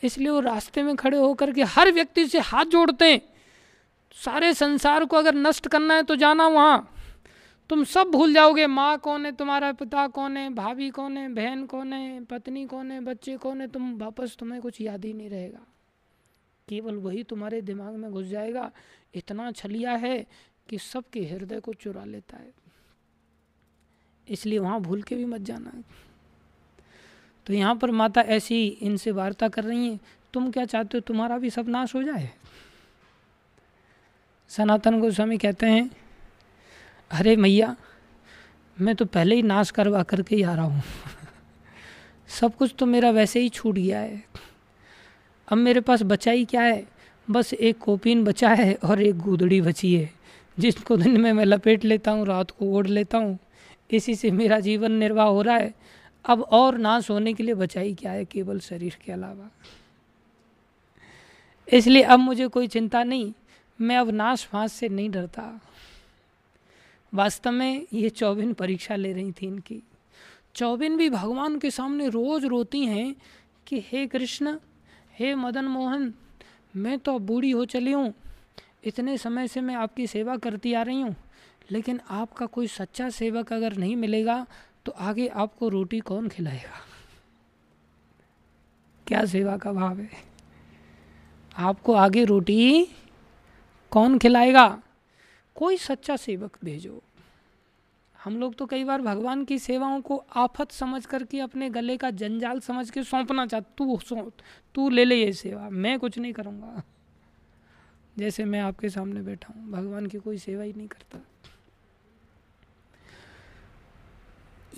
[0.05, 3.21] इसलिए वो रास्ते में खड़े होकर के हर व्यक्ति से हाथ जोड़ते हैं।
[4.13, 6.91] सारे संसार को अगर नष्ट करना है तो जाना वहाँ।
[7.71, 11.67] तुम सब भूल जाओगे, माँ कौन है, तुम्हारा पिता कौन है, भाभी कौन है, बहन
[11.67, 15.31] कौन है, पत्नी कौन है, बच्चे कौन है, तुम वापस तुम्हें कुछ याद ही नहीं
[15.31, 15.61] रहेगा।
[16.69, 18.71] केवल वही तुम्हारे दिमाग में घुस जाएगा,
[19.15, 20.27] इतना छलिया है
[20.69, 22.53] कि सबके हृदय को चुरा लेता है।
[24.29, 25.83] इसलिए वहाँ भूल के भी मत जाना।
[27.47, 30.01] तो यहाँ पर माता ऐसी इनसे वार्ता कर रही हैं,
[30.33, 32.31] तुम क्या चाहते हो तुम्हारा भी सब नाश हो जाए?
[34.49, 35.91] सनातन गोस्वामी कहते हैं,
[37.11, 37.77] अरे मैया,
[38.81, 40.83] मैं तो पहले ही नाश करवा करके ही आ रहा हूँ।
[42.29, 44.25] सब कुछ तो मेरा वैसे ही छूट गया है।
[45.49, 46.87] अब मेरे पास बचा ही क्या है?
[47.31, 50.11] बस एक कोपिन बचा है और एक गुदड़ी बची है,
[50.59, 53.39] जिसको दिन में मैं लपेट लेता हूँ, रात को ओढ़ लेता हूँ।
[53.91, 55.75] इसी से मेरा जीवन निर्वाह हो रहा है।
[56.25, 59.51] अब और नाश होने के लिए बचाई क्या है केवल शरीर के अलावा?
[61.69, 63.33] इसलिए अब मुझे कोई चिंता नहीं,
[63.79, 65.61] मैं अब नाश फांस से नहीं डरता।
[67.13, 69.83] वास्तव में ये चौबिन परीक्षा ले रही थी इनकी।
[70.55, 73.15] चौबिन भी भगवान के सामने रोज रोती हैं
[73.67, 74.57] कि, हे कृष्ण,
[75.19, 76.13] हे मदन मोहन,
[76.77, 78.13] मैं तो बूढ़ी हो चली हूँ।
[78.85, 81.15] इतने समय से मैं आपकी सेवा करती आ रही हूँ,
[81.73, 84.47] लेकिन आपका कोई सच्चा सेवक अगर नहीं मिलेगा
[84.87, 86.81] तो आगे आपको रोटी कौन खिलाएगा?
[89.07, 90.11] क्या सेवा का भाव है?
[91.57, 92.89] आपको आगे रोटी
[93.93, 94.67] कौन खिलाएगा?
[95.57, 97.03] कोई सच्चा सेवक भेजो।
[98.19, 102.11] हम लोग तो कई बार भगवान की सेवाओं को आफत समझ करके अपने गले का
[102.11, 104.33] जंजाल समझ के सौंपना चाहते तू सौंप
[104.75, 106.83] तू ले ले ये सेवा, मैं कुछ नहीं करूँगा।
[108.19, 111.19] जैसे मैं आपके सामने बैठा हूँ, भगवान की कोई सेवा ही नहीं करता।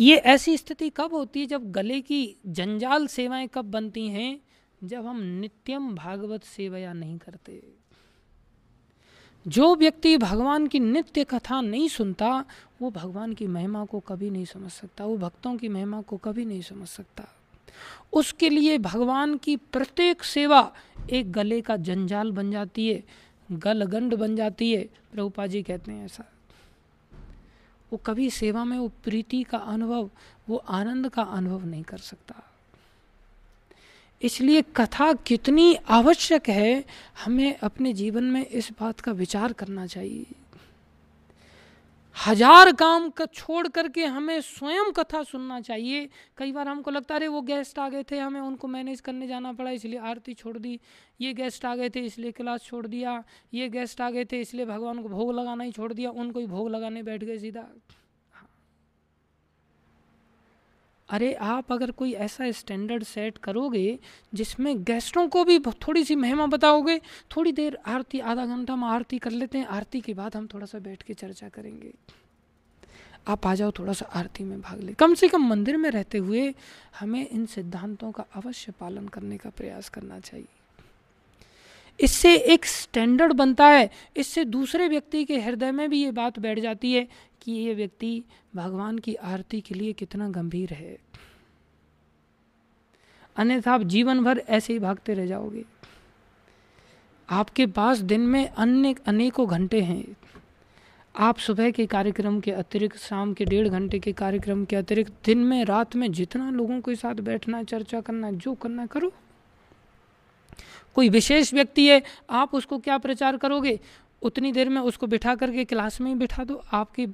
[0.00, 4.40] ये ऐसी स्थिति कब होती है जब गले की जंजाल सेवाएँ कब बनती हैं?
[4.84, 7.72] जब हम नित्यम भागवत सेवया नहीं करते।
[9.48, 12.44] जो व्यक्ति भगवान की नित्य कथा नहीं सुनता,
[12.82, 16.44] वो भगवान की महिमा को कभी नहीं समझ सकता, वो भक्तों की महिमा को कभी
[16.44, 17.24] नहीं समझ सकता।
[18.12, 20.72] उसके लिए भगवान की प्रत्येक सेवा
[21.10, 23.04] एक गले का जंजाल बन जाती है,
[23.52, 26.35] गलगंड बन जाती है। प्रभुपा जी कहते हैं ऐसा।
[27.92, 30.10] वो कभी सेवा में वो प्रीति का अनुभव,
[30.48, 32.42] वो आनंद का अनुभव नहीं कर सकता।
[34.22, 36.84] इसलिए कथा कितनी आवश्यक है,
[37.24, 40.26] हमें अपने जीवन में इस बात का विचार करना चाहिए।
[42.16, 46.08] हज़ार काम का, छोड़ करके हमें स्वयं कथा सुनना चाहिए।
[46.38, 49.52] कई बार हमको लगता है वो गेस्ट आ गए थे, हमें उनको मैनेज करने जाना
[49.52, 50.78] पड़ा, इसलिए आरती छोड़ दी,
[51.20, 53.22] ये गेस्ट आ गए थे, इसलिए क्लास छोड़ दिया,
[53.54, 56.46] ये गेस्ट आ गए थे, इसलिए भगवान को भोग लगाना ही छोड़ दिया, उनको ही
[56.46, 57.66] भोग लगाने बैठ गए सीधा।
[61.08, 63.98] अरे आप अगर कोई ऐसा स्टैंडर्ड सेट करोगे,
[64.34, 67.00] जिसमें गेस्टों को भी थोड़ी सी महिमा बताओगे,
[67.36, 70.66] थोड़ी देर आरती, आधा घंटा हम आरती कर लेते हैं, आरती के बाद हम थोड़ा
[70.66, 71.94] सा बैठ के चर्चा करेंगे।
[73.28, 76.18] आप आ जाओ, थोड़ा सा आरती में भाग ले। कम से कम मंदिर में रहते
[76.18, 76.54] हुए
[77.00, 80.46] हमें इन सिद्धांतों का अवश्य पालन करने का प्रयास करना चाहिए।
[82.00, 86.58] इससे एक स्टैंडर्ड बनता है। इससे दूसरे व्यक्ति के हृदय में भी ये बात बैठ
[86.58, 87.08] जाती है
[87.42, 88.24] कि ये व्यक्ति
[88.54, 90.98] भगवान की आरती के लिए कितना गंभीर है।
[93.36, 95.64] अन्यथा आप जीवन भर ऐसे ही भागते रह जाओगे।
[97.30, 100.16] आपके पास दिन में अन्य अनेकों घंटे हैं।
[101.18, 105.38] आप सुबह के कार्यक्रम के अतिरिक्त, शाम के डेढ़ घंटे के कार्यक्रम के अतिरिक्त, दिन
[105.38, 109.12] में, रात में जितना लोगों के साथ बैठना, चर्चा करना, जो करना करो।
[110.96, 113.78] कोई विशेष व्यक्ति है, आप उसको क्या प्रचार करोगे?
[114.22, 117.06] उतनी देर में उसको बिठा करके क्लास में ही बिठा दो। आपकी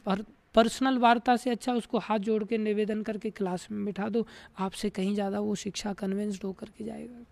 [0.55, 4.27] पर्सनल वार्ता से अच्छा उसको हाथ जोड़ के निवेदन करके क्लास में बिठा दो।
[4.59, 7.25] आपसे कहीं ज़्यादा वो शिक्षा कन्विंस्ड होकर के जाएगा।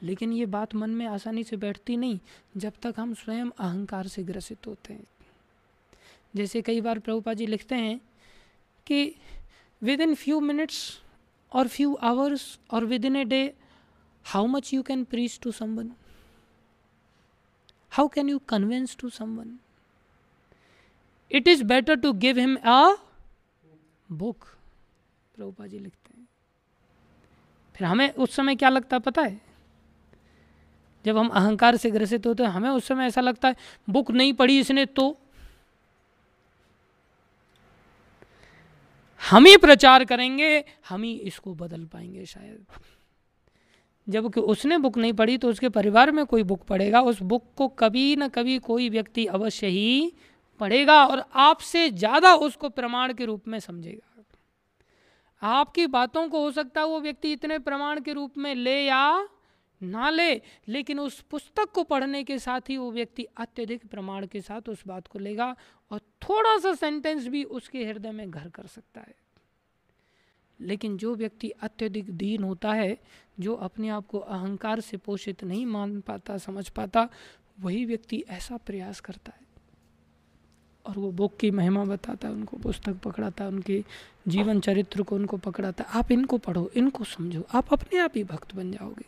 [0.00, 2.18] लेकिन ये बात मन में आसानी से बैठती नहीं,
[2.56, 5.06] जब तक हम स्वयं अहंकार से ग्रसित होते हैं।
[6.36, 8.00] जैसे कई बार प्रभुपा जी लिखते हैं
[8.86, 9.14] कि
[9.82, 10.78] विद इन फ्यू मिनट्स
[11.52, 13.42] और फ्यू आवर्स और within a day
[14.26, 15.90] how much you can preach to someone
[17.92, 19.58] how can you convince to someone
[21.30, 22.96] it is better to give him a
[24.12, 24.44] book
[25.34, 26.26] Prabhupada ji लिखते हैं।
[27.74, 29.40] फिर हमें उस समय क्या लगता है, पता है?
[31.04, 33.56] जब हम अहंकार से ग्रसित होते हैं, हमें उस समय ऐसा लगता है,
[33.90, 35.16] बुक नहीं पढ़ी इसने तो।
[39.20, 42.66] हम ही प्रचार करेंगे, हम ही इसको बदल पाएँगे शायद।
[44.06, 47.68] जबकि उसने बुक नहीं पढ़ी तो उसके परिवार में कोई बुक पढ़ेगा। उस बुक को
[47.78, 50.12] कभी ना कभी कोई व्यक्ति अवश्य ही
[50.60, 54.06] पढ़ेगा और आपसे ज़्यादा उसको प्रमाण के रूप में समझेगा।
[55.42, 59.28] आपकी बातों को हो सकता है वो व्यक्ति इतने प्रमाण के रूप में ले या
[59.80, 60.34] ना ले,
[60.68, 64.82] लेकिन उस पुस्तक को पढ़ने के साथ ही वो व्यक्ति अत्यधिक प्रमाण के साथ उस
[64.86, 65.54] बात को लेगा
[65.90, 69.14] और थोड़ा सा सेंटेंस भी उसके हृदय में घर कर सकता है।
[70.60, 72.96] लेकिन जो व्यक्ति अत्यधिक दीन होता है,
[73.40, 77.08] जो अपने आप को अहंकार से पोषित नहीं मान पाता, समझ पाता,
[77.60, 79.48] वही व्यक्ति ऐसा प्रयास करता है।
[80.86, 83.84] और वो बुक की महिमा बताता है, उनको पुस्तक पकड़ाता है, उनके
[84.28, 88.24] जीवन चरित्र को उनको पकड़ाता है। आप इनको पढ़ो, इनको समझो, आप अपने आप ही
[88.24, 89.04] भक्त बन जाओगे।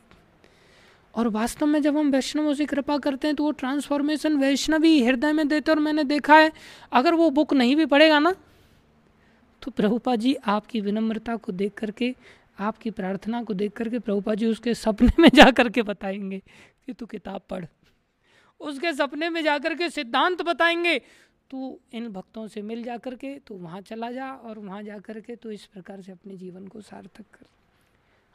[1.14, 5.32] और वास्तव में जब हम वैष्णवों से कृपा करते हैं तो वो ट्रांसफॉर्मेशन वैष्णवी हृदय
[5.32, 6.52] में देते और मैंने देखा है,
[6.92, 8.34] अगर वो बुक नहीं भी पढ़ेगा ना
[9.62, 12.14] तो प्रभुपा जी आपकी विनम्रता को देख करके,
[12.58, 16.42] आपकी प्रार्थना को देख करके प्रभुपा जी उसके सपने में जा करके बताएँगे
[16.86, 17.64] कि तू किताब पढ़।
[18.60, 20.98] उसके सपने में जा करके सिद्धांत बताएँगे।
[21.50, 25.36] तू इन भक्तों से मिल जा करके, तू वहाँ चला जा और वहाँ जा करके
[25.36, 27.46] तू इस प्रकार से अपने जीवन को सार्थक कर।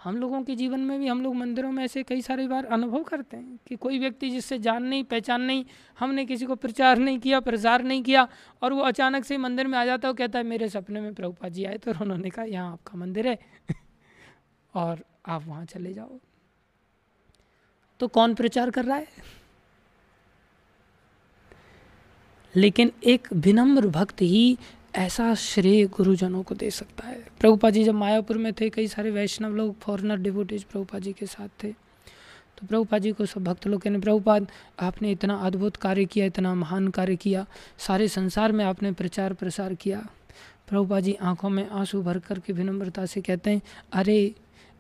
[0.03, 3.03] हम लोगों के जीवन में भी, हम लोग मंदिरों में ऐसे कई सारी बार अनुभव
[3.03, 5.65] करते हैं कि कोई व्यक्ति जिससे जान नहीं, पहचान नहीं,
[5.99, 8.27] हमने किसी को प्रचार नहीं किया प्रचार नहीं किया
[8.61, 11.49] और वो अचानक से मंदिर में आ जाता है कहता है, मेरे सपने में प्रभुपा
[11.49, 13.39] जी आए। तो उन्होंने कहा, यहाँ आपका मंदिर है।
[14.73, 16.19] और आप वहाँ चले जाओ।
[17.99, 19.37] तो कौन प्रचार कर रहा है?
[22.55, 24.57] लेकिन एक विनम्र भक्त ही
[24.95, 29.11] ऐसा श्रेय गुरुजनों को दे सकता है। प्रभुपा जी जब मायापुर में थे, कई सारे
[29.11, 31.71] वैष्णव लोग फॉरनर डिवोटीज प्रभुपा जी के साथ थे।
[32.57, 34.47] तो प्रभुपा जी को सब भक्त लोग कहने प्रभुपाद
[34.79, 37.45] आपने इतना अद्भुत कार्य किया, इतना महान कार्य किया,
[37.77, 40.07] सारे संसार में आपने प्रचार प्रसार किया।
[40.67, 43.61] प्रभुपा जी आँखों में आँसू भर कर के विनम्रता से कहते हैं,
[43.93, 44.35] अरे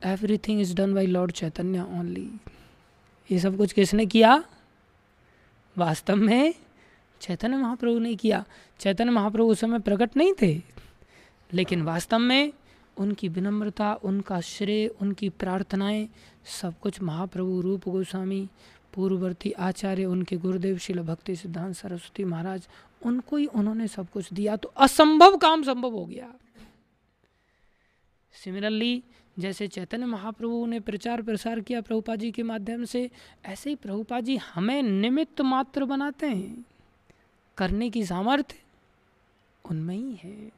[0.05, 2.29] everything is done by lord Chaitanya only
[3.31, 4.43] ये सब कुछ किसने किया?
[5.77, 6.53] वास्तव में
[7.21, 8.45] चैतन्य महाप्रभु ने किया।
[8.79, 10.61] चैतन्य महाप्रभु उस समय प्रकट नहीं थे।
[11.53, 12.53] लेकिन वास्तव में
[12.97, 16.09] उनकी विनम्रता, उनका श्रेय, उनकी प्रार्थनाएँ,
[16.61, 18.49] सब कुछ महाप्रभु रूप गोस्वामी,
[18.93, 22.67] पूर्ववर्ती आचार्य, उनके गुरुदेव शिल भक्ति सिद्धांत सरस्वती महाराज,
[23.05, 26.33] उनको ही उन्होंने सब कुछ दिया तो असंभव काम संभव हो गया।
[28.43, 29.03] सिमिलरली,
[29.39, 33.09] जैसे चैतन्य महाप्रभु ने प्रचार प्रसार किया प्रभुपा जी के माध्यम से,
[33.45, 36.65] ऐसे ही प्रभुपा जी हमें निमित्त मात्र बनाते हैं।
[37.57, 38.55] करने की सामर्थ्य
[39.71, 40.51] उनमें ही है।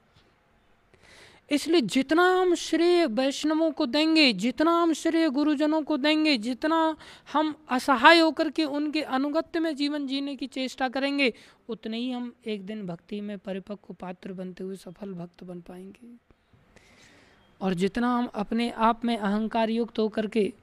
[1.52, 6.96] इसलिए जितना हम श्रेय वैष्णवों को देंगे, जितना हम श्रेय गुरुजनों को देंगे, जितना
[7.34, 11.34] हम असहाय होकर के उनके अनुगत्य में जीवन जीने की चेष्टा करेंगे,
[11.70, 16.16] उतने ही हम एक दिन भक्ति में परिपक्व पात्र बनते हुए सफल भक्त बन पाएँगे।
[17.62, 20.54] और जितना हम अपने आप में अहंकार युक्त होकर के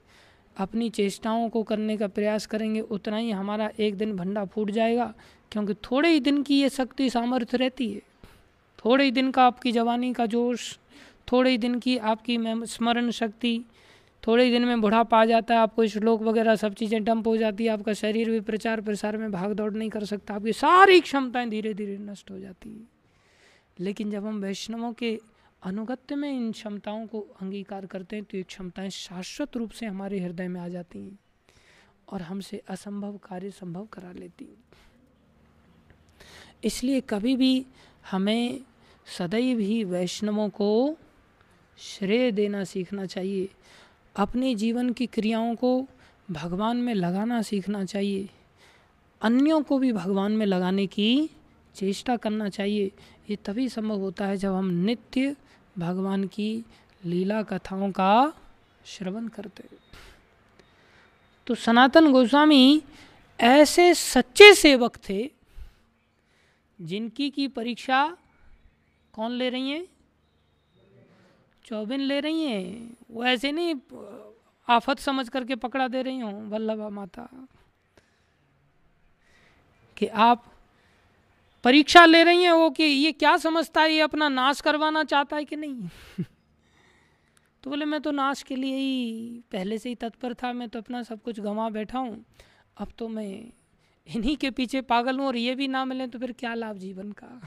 [0.56, 5.14] अपनी चेष्टाओं को करने का प्रयास करेंगे, उतना ही हमारा एक दिन भंडा फूट जाएगा।
[5.52, 8.00] क्योंकि थोड़े ही दिन की ये शक्ति सामर्थ्य रहती है।
[8.78, 10.78] थोड़े ही दिन का आपकी जवानी का जोश,
[11.32, 13.60] थोड़े ही दिन की आपकी स्मरण शक्ति,
[14.22, 17.36] थोड़े ही दिन में बुढ़ापा आ जाता है, आपको श्लोक वगैरह सब चीज़ें डंप हो
[17.36, 21.00] जाती है, आपका शरीर भी प्रचार प्रसार में भाग दौड़ नहीं कर सकता, आपकी सारी
[21.00, 22.84] क्षमताएँ धीरे धीरे नष्ट हो जाती है।
[23.80, 25.18] लेकिन जब हम वैष्णवों के
[25.62, 30.20] अनुगत्य में इन क्षमताओं को अंगीकार करते हैं तो ये क्षमताएँ शाश्वत रूप से हमारे
[30.20, 31.18] हृदय में आ जाती हैं
[32.08, 34.64] और हमसे असंभव कार्य संभव करा लेती हैं।
[36.64, 37.66] इसलिए कभी भी
[38.10, 38.60] हमें
[39.18, 40.96] सदैव ही वैष्णवों को
[41.78, 43.48] श्रेय देना सीखना चाहिए।
[44.16, 45.86] अपने जीवन की क्रियाओं को
[46.30, 48.28] भगवान में लगाना सीखना चाहिए।
[49.22, 51.30] अन्यों को भी भगवान में लगाने की
[51.74, 52.90] चेष्टा करना चाहिए।
[53.30, 55.36] ये तभी संभव होता है जब हम नित्य
[55.78, 56.64] भगवान की
[57.04, 58.32] लीला कथाओं का
[58.86, 59.64] श्रवण करते
[61.46, 62.82] तो सनातन गोस्वामी
[63.40, 65.35] ऐसे सच्चे सेवक थे
[66.80, 68.16] जिनकी की परीक्षा
[69.12, 69.88] कौन ले रही हैं?
[71.64, 72.96] चौबिन ले रही हैं?
[73.10, 73.74] वो ऐसे नहीं,
[74.68, 77.48] आफत समझ करके पकड़ा दे रही हूँ, वल्लभा माता।
[79.96, 80.52] कि आप
[81.64, 85.36] परीक्षा ले रही हैं वो कि ये क्या समझता है, ये अपना नाश करवाना चाहता
[85.36, 85.88] है कि नहीं?
[87.62, 90.78] तो बोले, मैं तो नाश के लिए ही, पहले से ही तत्पर था, मैं तो
[90.78, 92.24] अपना सब कुछ गंवा बैठा हूँ।
[92.76, 93.52] अब तो मैं
[94.06, 97.12] इन्हीं के पीछे पागल हूँ और ये भी ना मिले तो फिर क्या लाभ जीवन
[97.12, 97.40] का?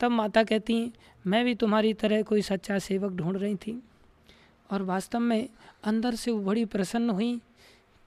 [0.00, 0.92] तब माता कहती हैं,
[1.26, 3.82] मैं भी तुम्हारी तरह कोई सच्चा सेवक ढूंढ रही थी
[4.70, 5.48] और वास्तव में
[5.84, 7.40] अंदर से वो बड़ी प्रसन्न हुई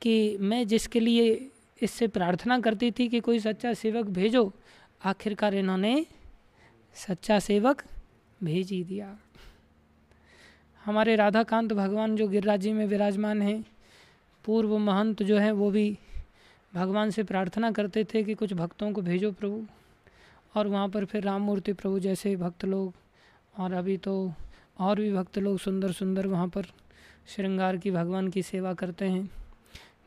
[0.02, 1.50] कि मैं जिसके लिए
[1.82, 4.52] इससे प्रार्थना करती थी कि कोई सच्चा सेवक भेजो,
[5.06, 6.06] आखिरकार इन्होंने
[6.96, 7.84] सच्चा सेवक
[8.44, 9.18] भेज ही दिया।
[10.82, 13.64] हमारे राधाकांत भगवान जो गिरिराजी में विराजमान हैं,
[14.46, 15.98] पूर्व महंत जो हैं, वो भी
[16.74, 19.66] भगवान से प्रार्थना करते थे कि कुछ भक्तों को भेजो प्रभु।
[20.56, 22.94] और वहाँ पर फिर राम मूर्ति प्रभु जैसे भक्त लोग
[23.58, 24.34] और अभी तो
[24.80, 26.66] और भी भक्त लोग सुंदर सुंदर वहाँ पर
[27.28, 29.30] श्रृंगार की भगवान की सेवा करते हैं।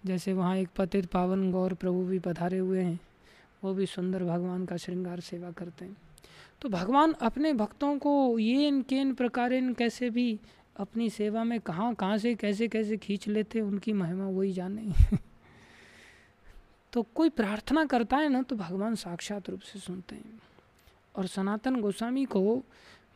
[0.07, 3.01] जैसे वहाँ एक पतित पावन गौर प्रभु भी पधारे हुए हैं,
[3.65, 5.97] वो भी सुंदर भगवान का श्रृंगार सेवा करते हैं।
[6.61, 10.41] तो भगवान अपने भक्तों को ये इन के इन प्रकार इन कैसे भी
[10.77, 14.93] अपनी सेवा में कहाँ कहाँ से, कैसे कैसे खींच लेते उनकी महिमा वही जाने।
[16.93, 20.41] तो कोई प्रार्थना करता है ना तो भगवान साक्षात रूप से सुनते हैं।
[21.17, 22.63] और सनातन गोस्वामी को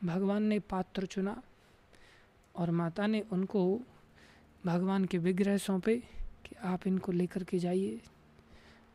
[0.05, 1.43] भगवान ने पात्र चुना
[2.55, 3.81] और माता ने उनको
[4.67, 5.97] भगवान के विग्रह सौंपे
[6.45, 8.01] कि आप इनको लेकर के जाइए।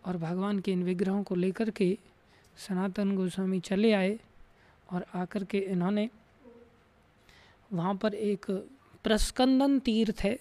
[0.06, 1.98] और भगवान के इन विग्रहों को लेकर के
[2.58, 4.20] सनातन गोस्वामी चले आए
[4.90, 6.10] और आकर के इन्होंने
[7.74, 8.46] वहाँ पर एक
[9.04, 10.38] प्रस्कंदन तीर्थ है,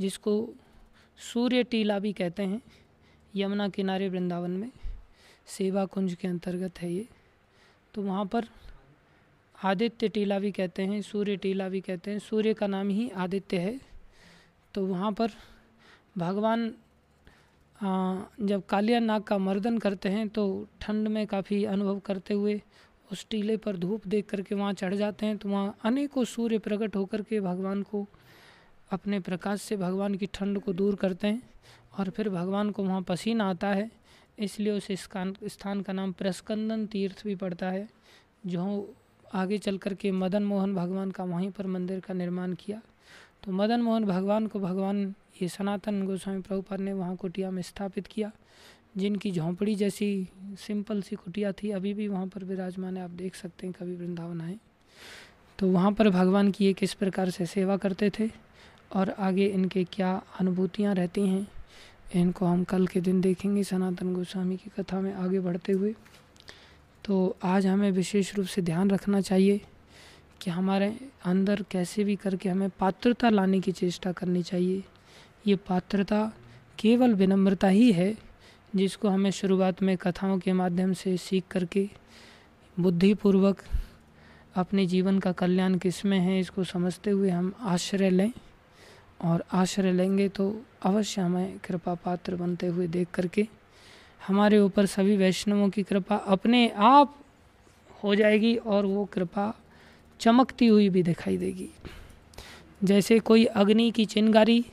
[0.00, 0.48] जिसको
[1.18, 2.60] सूर्य टीला भी कहते हैं।
[3.36, 4.70] यमुना किनारे वृंदावन में
[5.48, 7.06] सेवा कुंज के अंतर्गत है ये।
[7.94, 8.46] तो वहाँ पर
[9.58, 13.58] आदित्य टीला भी कहते हैं, सूर्य टीला भी कहते हैं, सूर्य का नाम ही आदित्य
[13.58, 13.78] है।
[14.74, 15.30] तो वहाँ पर
[16.16, 16.72] भगवान
[17.80, 20.44] जब कालिया नाग का मर्दन करते हैं तो
[20.80, 22.60] ठंड में काफ़ी अनुभव करते हुए
[23.10, 26.96] उस टीले पर धूप देख करके वहाँ चढ़ जाते हैं। तो वहाँ अनेकों सूर्य प्रकट
[26.96, 28.06] होकर के भगवान को,
[28.90, 31.42] अपने प्रकाश से भगवान की ठंड को दूर करते हैं।
[31.96, 33.90] और फिर भगवान को वहाँ पसीना आता है,
[34.38, 37.88] इसलिए उस स्थान स्थान का नाम प्रस्कंदन तीर्थ भी पड़ता है,
[38.46, 38.94] जो
[39.34, 42.80] आगे चल कर के मदन मोहन भगवान का वहीं पर मंदिर का निर्माण किया।
[43.44, 48.06] तो मदन मोहन भगवान को भगवान ये सनातन गोस्वामी प्रभुपाद ने वहाँ कुटिया में स्थापित
[48.06, 48.30] किया,
[48.96, 50.28] जिनकी झोंपड़ी जैसी
[50.58, 53.96] सिंपल सी कुटिया थी, अभी भी वहाँ पर विराजमान है, आप देख सकते हैं कभी
[53.96, 54.58] वृंदावन आए।
[55.58, 58.30] तो वहाँ पर भगवान की ये किस प्रकार से सेवा करते थे,
[58.92, 61.46] और आगे इनके क्या अनुभूतियाँ रहती हैं
[62.14, 65.94] इनको हम कल के दिन देखेंगे सनातन गोस्वामी की कथा में आगे बढ़ते हुए।
[67.04, 69.60] तो आज हमें विशेष रूप से ध्यान रखना चाहिए
[70.42, 74.82] कि हमारे अंदर कैसे भी करके हमें पात्रता लाने की चेष्टा करनी चाहिए।
[75.46, 76.32] ये पात्रता
[76.78, 78.14] केवल विनम्रता ही है
[78.76, 81.88] जिसको हमें शुरुआत में कथाओं के माध्यम से सीख करके
[82.76, 83.62] बुद्धिपूर्वक
[84.56, 88.30] अपने जीवन का कल्याण किसमें है इसको समझते हुए हम आश्रय लें।
[89.20, 90.44] और आश्रय लेंगे तो
[90.82, 93.46] अवश्य हमें कृपा पात्र बनते हुए देख करके
[94.26, 97.14] हमारे ऊपर सभी वैष्णवों की कृपा अपने आप
[98.04, 99.52] हो जाएगी और वो कृपा
[100.20, 101.68] चमकती हुई भी दिखाई देगी।
[102.84, 104.64] जैसे कोई अग्नि की चिंगारी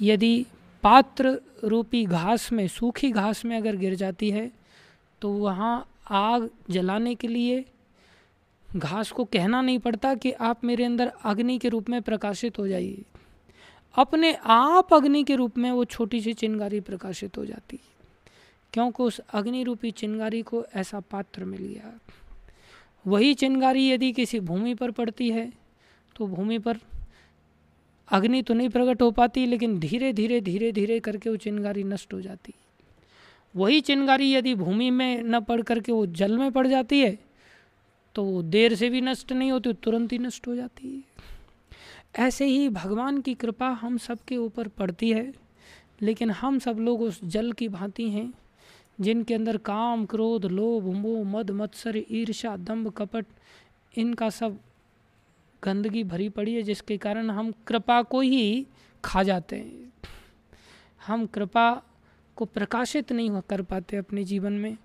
[0.00, 0.46] यदि
[0.82, 4.50] पात्र रूपी घास में, सूखी घास में अगर गिर जाती है
[5.22, 7.64] तो वहाँ आग जलाने के लिए
[8.68, 12.66] घास को कहना नहीं पड़ता कि आप मेरे अंदर अग्नि के रूप में प्रकाशित हो
[12.68, 13.02] जाइए।
[13.94, 17.88] अपने आप अग्नि के रूप में वो छोटी सी चिंगारी प्रकाशित हो जाती है।
[18.72, 21.98] क्योंकि उस अग्नि रूपी चिंगारी को ऐसा पात्र मिल गया।
[23.06, 25.52] वही चिंगारी यदि किसी भूमि पर पड़ती है
[26.16, 26.78] तो भूमि पर
[28.08, 32.14] अग्नि तो नहीं प्रकट हो पाती, लेकिन धीरे धीरे धीरे धीरे करके वो चिंगारी नष्ट
[32.14, 32.54] हो जाती
[33.54, 37.18] वही चिंगारी यदि भूमि में न पड़ करके वो जल में पड़ जाती है
[38.14, 41.02] तो वो देर से भी नष्ट नहीं होती तुरंत ही नष्ट हो जाती है।
[42.18, 45.32] ऐसे ही भगवान की कृपा हम सबके ऊपर पड़ती है,
[46.02, 48.34] लेकिन हम सब लोग उस जल की भांति हैं,
[49.00, 53.26] जिनके अंदर काम, क्रोध, लोभ, मोह, मद, मत्सर ईर्षा दम्भ, कपट,
[53.98, 54.58] इनका सब
[55.64, 58.66] गंदगी भरी पड़ी है, जिसके कारण हम कृपा को ही
[59.04, 59.92] खा जाते हैं।
[61.06, 61.82] हम कृपा
[62.36, 64.76] को प्रकाशित नहीं कर पाते अपने जीवन में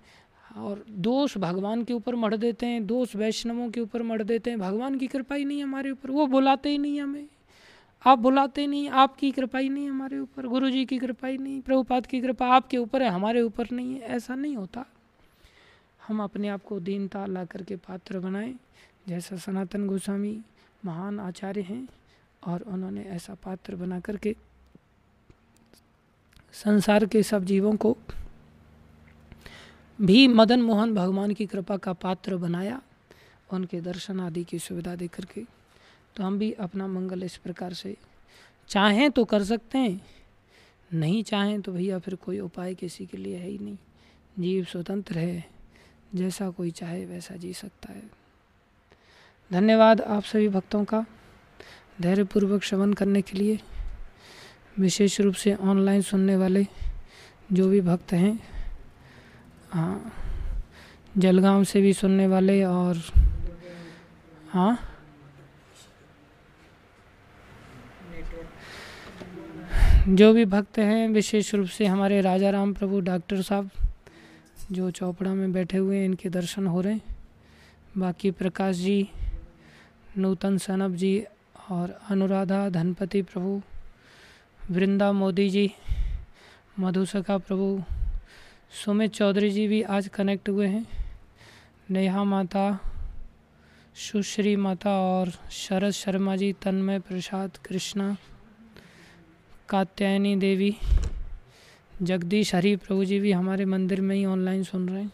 [0.56, 4.58] और दोष भगवान के ऊपर मढ़ देते हैं, दोष वैष्णवों के ऊपर मढ़ देते हैं,
[4.60, 7.26] भगवान की कृपा ही नहीं हमारे ऊपर, वो बुलाते ही नहीं हमें।
[8.06, 11.60] आप बुलाते नहीं, आपकी कृपा ही नहीं हमारे ऊपर गुरु जी की कृपा ही नहीं,
[11.60, 14.84] प्रभुपाद की कृपा आपके ऊपर है, हमारे ऊपर नहीं है, ऐसा नहीं होता।
[16.08, 18.54] हम अपने आप को दीनता ला करके पात्र बनाएँ,
[19.08, 20.40] जैसा सनातन गोस्वामी
[20.84, 21.88] महान आचार्य हैं,
[22.46, 24.36] और उन्होंने ऐसा पात्र बना करके
[26.52, 27.96] संसार के सब जीवों को
[29.98, 32.80] भी मदन मोहन भगवान की कृपा का पात्र बनाया,
[33.52, 35.42] उनके दर्शन आदि की सुविधा दे करके।
[36.16, 37.96] तो हम भी अपना मंगल इस प्रकार से
[38.68, 40.00] चाहें तो कर सकते हैं,
[40.90, 43.76] नहीं चाहें तो भैया फिर कोई उपाय किसी के लिए है ही नहीं।
[44.38, 45.44] जीव स्वतंत्र है,
[46.14, 48.02] जैसा कोई चाहे वैसा जी सकता है।
[49.50, 51.04] धन्यवाद आप सभी भक्तों का
[52.00, 53.58] धैर्यपूर्वक श्रवण करने के लिए।
[54.78, 56.66] विशेष रूप से ऑनलाइन सुनने वाले
[57.52, 58.55] जो भी भक्त हैं
[59.70, 60.12] हाँ।
[61.18, 62.96] जलगांव से भी सुनने वाले और
[64.52, 64.78] हाँ?
[70.08, 73.70] जो भी भक्त हैं, विशेष रूप से हमारे राजा राम प्रभु डॉक्टर साहब,
[74.72, 77.16] जो चौपड़ा में बैठे हुए हैं, इनके दर्शन हो रहे हैं।
[77.98, 79.08] बाकी प्रकाश जी,
[80.18, 81.24] नूतन सनब जी
[81.70, 83.62] और अनुराधा धनपति प्रभु,
[84.70, 85.72] वृंदा मोदी जी,
[86.80, 87.82] मधुसखा प्रभु
[88.70, 90.86] सुमित चौधरी जी भी आज कनेक्ट हुए हैं।
[91.90, 92.78] नेहा माता,
[93.94, 98.16] सुश्री माता और शरद शर्मा जी, तन्मय प्रसाद, कृष्णा,
[99.68, 100.76] कात्यायनी देवी,
[102.02, 105.12] जगदीश हरि प्रभु जी भी हमारे मंदिर में ही ऑनलाइन सुन रहे हैं।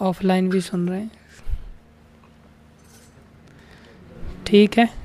[0.00, 1.10] ऑफलाइन भी सुन रहे हैं।
[4.46, 4.99] ठीक है?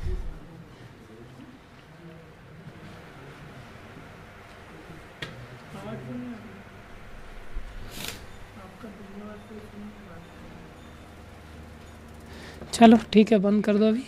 [12.76, 14.04] चलो, ठीक है, बंद कर दो अभी।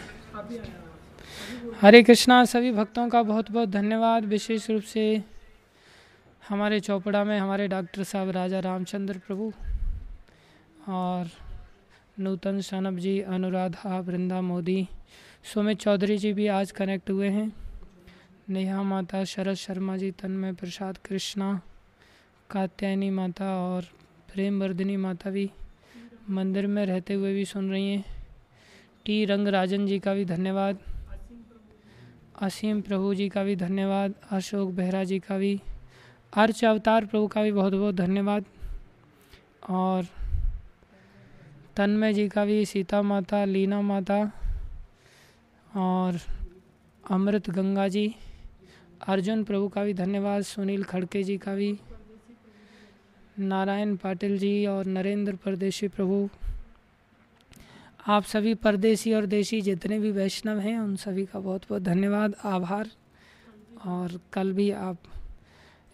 [1.82, 5.24] हरे कृष्णा, सभी भक्तों का बहुत बहुत धन्यवाद। विशेष रूप से
[6.50, 9.52] हमारे चौपड़ा में हमारे डॉक्टर साहब राजा रामचंद्र प्रभु
[10.88, 11.30] और
[12.20, 14.88] नूतन सनब जी, अनुराधा, वृंदा मोदी,
[15.54, 17.52] सुमित चौधरी जी भी आज कनेक्ट हुए हैं।
[18.50, 21.62] नेहा माता, शरद शर्मा जी, तन्मय प्रसाद कृष्णा,
[22.50, 23.82] कात्यायनी माता और
[24.34, 25.52] प्रेम वर्धिनी माता भी
[26.30, 28.17] मंदिर में रहते हुए भी सुन रही हैं।
[29.08, 30.78] टी रंगराजन जी का भी धन्यवाद।
[32.42, 35.62] असीम प्रभु जी का भी धन्यवाद। अशोक बेहरा जी का भी।
[36.34, 38.46] अर्च अवतार प्रभु का भी बहुत बहुत धन्यवाद।
[39.70, 40.06] और
[41.76, 44.32] तन्मय जी का भी, सीता माता, लीना माता
[45.76, 46.20] और
[47.10, 48.16] अमृत गंगा जी,
[49.08, 51.80] अर्जुन प्रभु का भी धन्यवाद। सुनील खड़के जी का भी।
[53.40, 56.30] नारायण पाटिल जी और नरेंद्र परदेशी प्रभु।
[58.08, 62.36] आप सभी परदेसी और देशी जितने भी वैष्णव हैं, उन सभी का बहुत बहुत धन्यवाद,
[62.44, 62.90] आभार।
[63.86, 64.98] और कल भी आप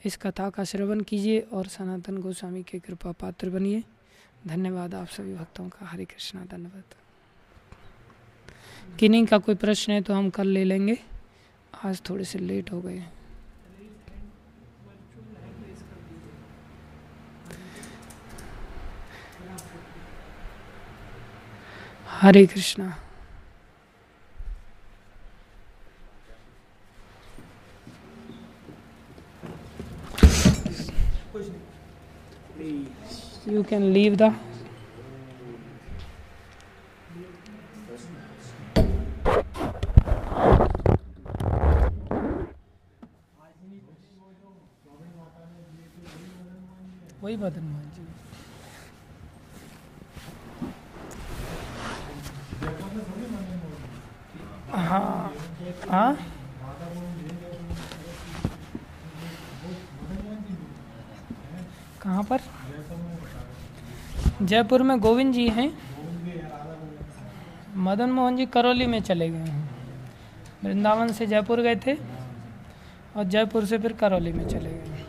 [0.06, 3.84] इस कथा का श्रवण कीजिए और सनातन गोस्वामी के कृपा पात्र बनिए।
[4.48, 6.84] धन्यवाद आप सभी भक्तों का। हरे कृष्णा, धन्यवाद।
[9.00, 11.00] किन्हीं का कोई प्रश्न है तो हम कल ले लेंगे।
[11.86, 13.14] आज थोड़े से लेट हो गए हैं।
[22.24, 22.86] हरे Krishna
[33.46, 34.34] you can leave the
[47.24, 48.04] वही बदन मोहन जी
[54.94, 55.34] हाँ।
[55.90, 56.18] हाँ?
[62.02, 62.42] कहाँ पर?
[64.42, 65.72] जयपुर में गोविंद जी हैं।
[67.86, 69.70] मदन मोहन जी करौली में चले गए हैं।
[70.64, 71.96] वृंदावन से जयपुर गए थे
[73.18, 75.02] और जयपुर से फिर करौली में चले गए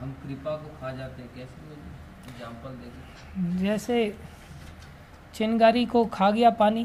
[0.00, 1.74] हम कृपा को खा जाते हैं कैसे
[2.30, 4.16] एग्ज़ाम्पल देखें जैसे
[5.34, 6.84] चिनगारी को खा गया पानी।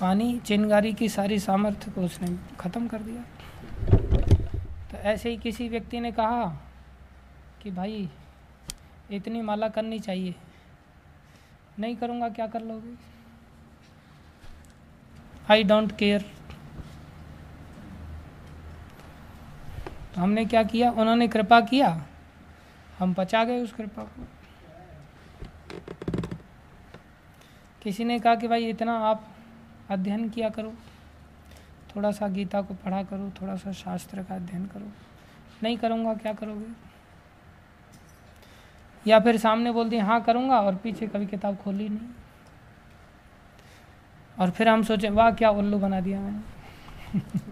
[0.00, 2.28] पानी चिनगारी की सारी सामर्थ्य को उसने
[2.60, 3.22] ख़त्म कर दिया।
[4.90, 6.44] तो ऐसे ही किसी व्यक्ति ने कहा
[7.62, 8.08] कि भाई,
[9.10, 10.34] इतनी माला करनी चाहिए।
[11.78, 12.94] नहीं करूँगा, क्या कर लोगे?
[15.50, 16.24] आई डोंट केयर
[20.14, 20.90] तो हमने क्या किया?
[20.90, 21.90] उन्होंने कृपा किया
[22.98, 24.26] हम बचा गए उस कृपा को।
[27.82, 29.28] किसी ने कहा कि भाई इतना आप
[29.90, 30.74] अध्ययन किया करो,
[31.96, 34.92] थोड़ा सा गीता को पढ़ा करो, थोड़ा सा शास्त्र का अध्ययन करो।
[35.62, 36.88] नहीं करूँगा, क्या करोगे?
[39.10, 42.08] या फिर सामने बोल दिए हाँ करूँगा, और पीछे कभी किताब खोली नहीं।
[44.40, 46.40] और फिर हम सोचे, वाह, क्या उल्लू बना दिया मैंने।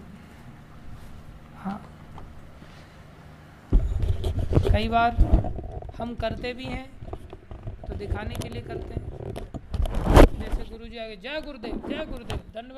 [4.72, 5.10] कई बार
[5.98, 6.86] हम करते भी हैं
[7.88, 9.04] तो दिखाने के लिए करते हैं।
[10.40, 12.74] जैसे गुरु जी आगे, जय गुरुदेव जय गुरुदेव, धन्यवाद।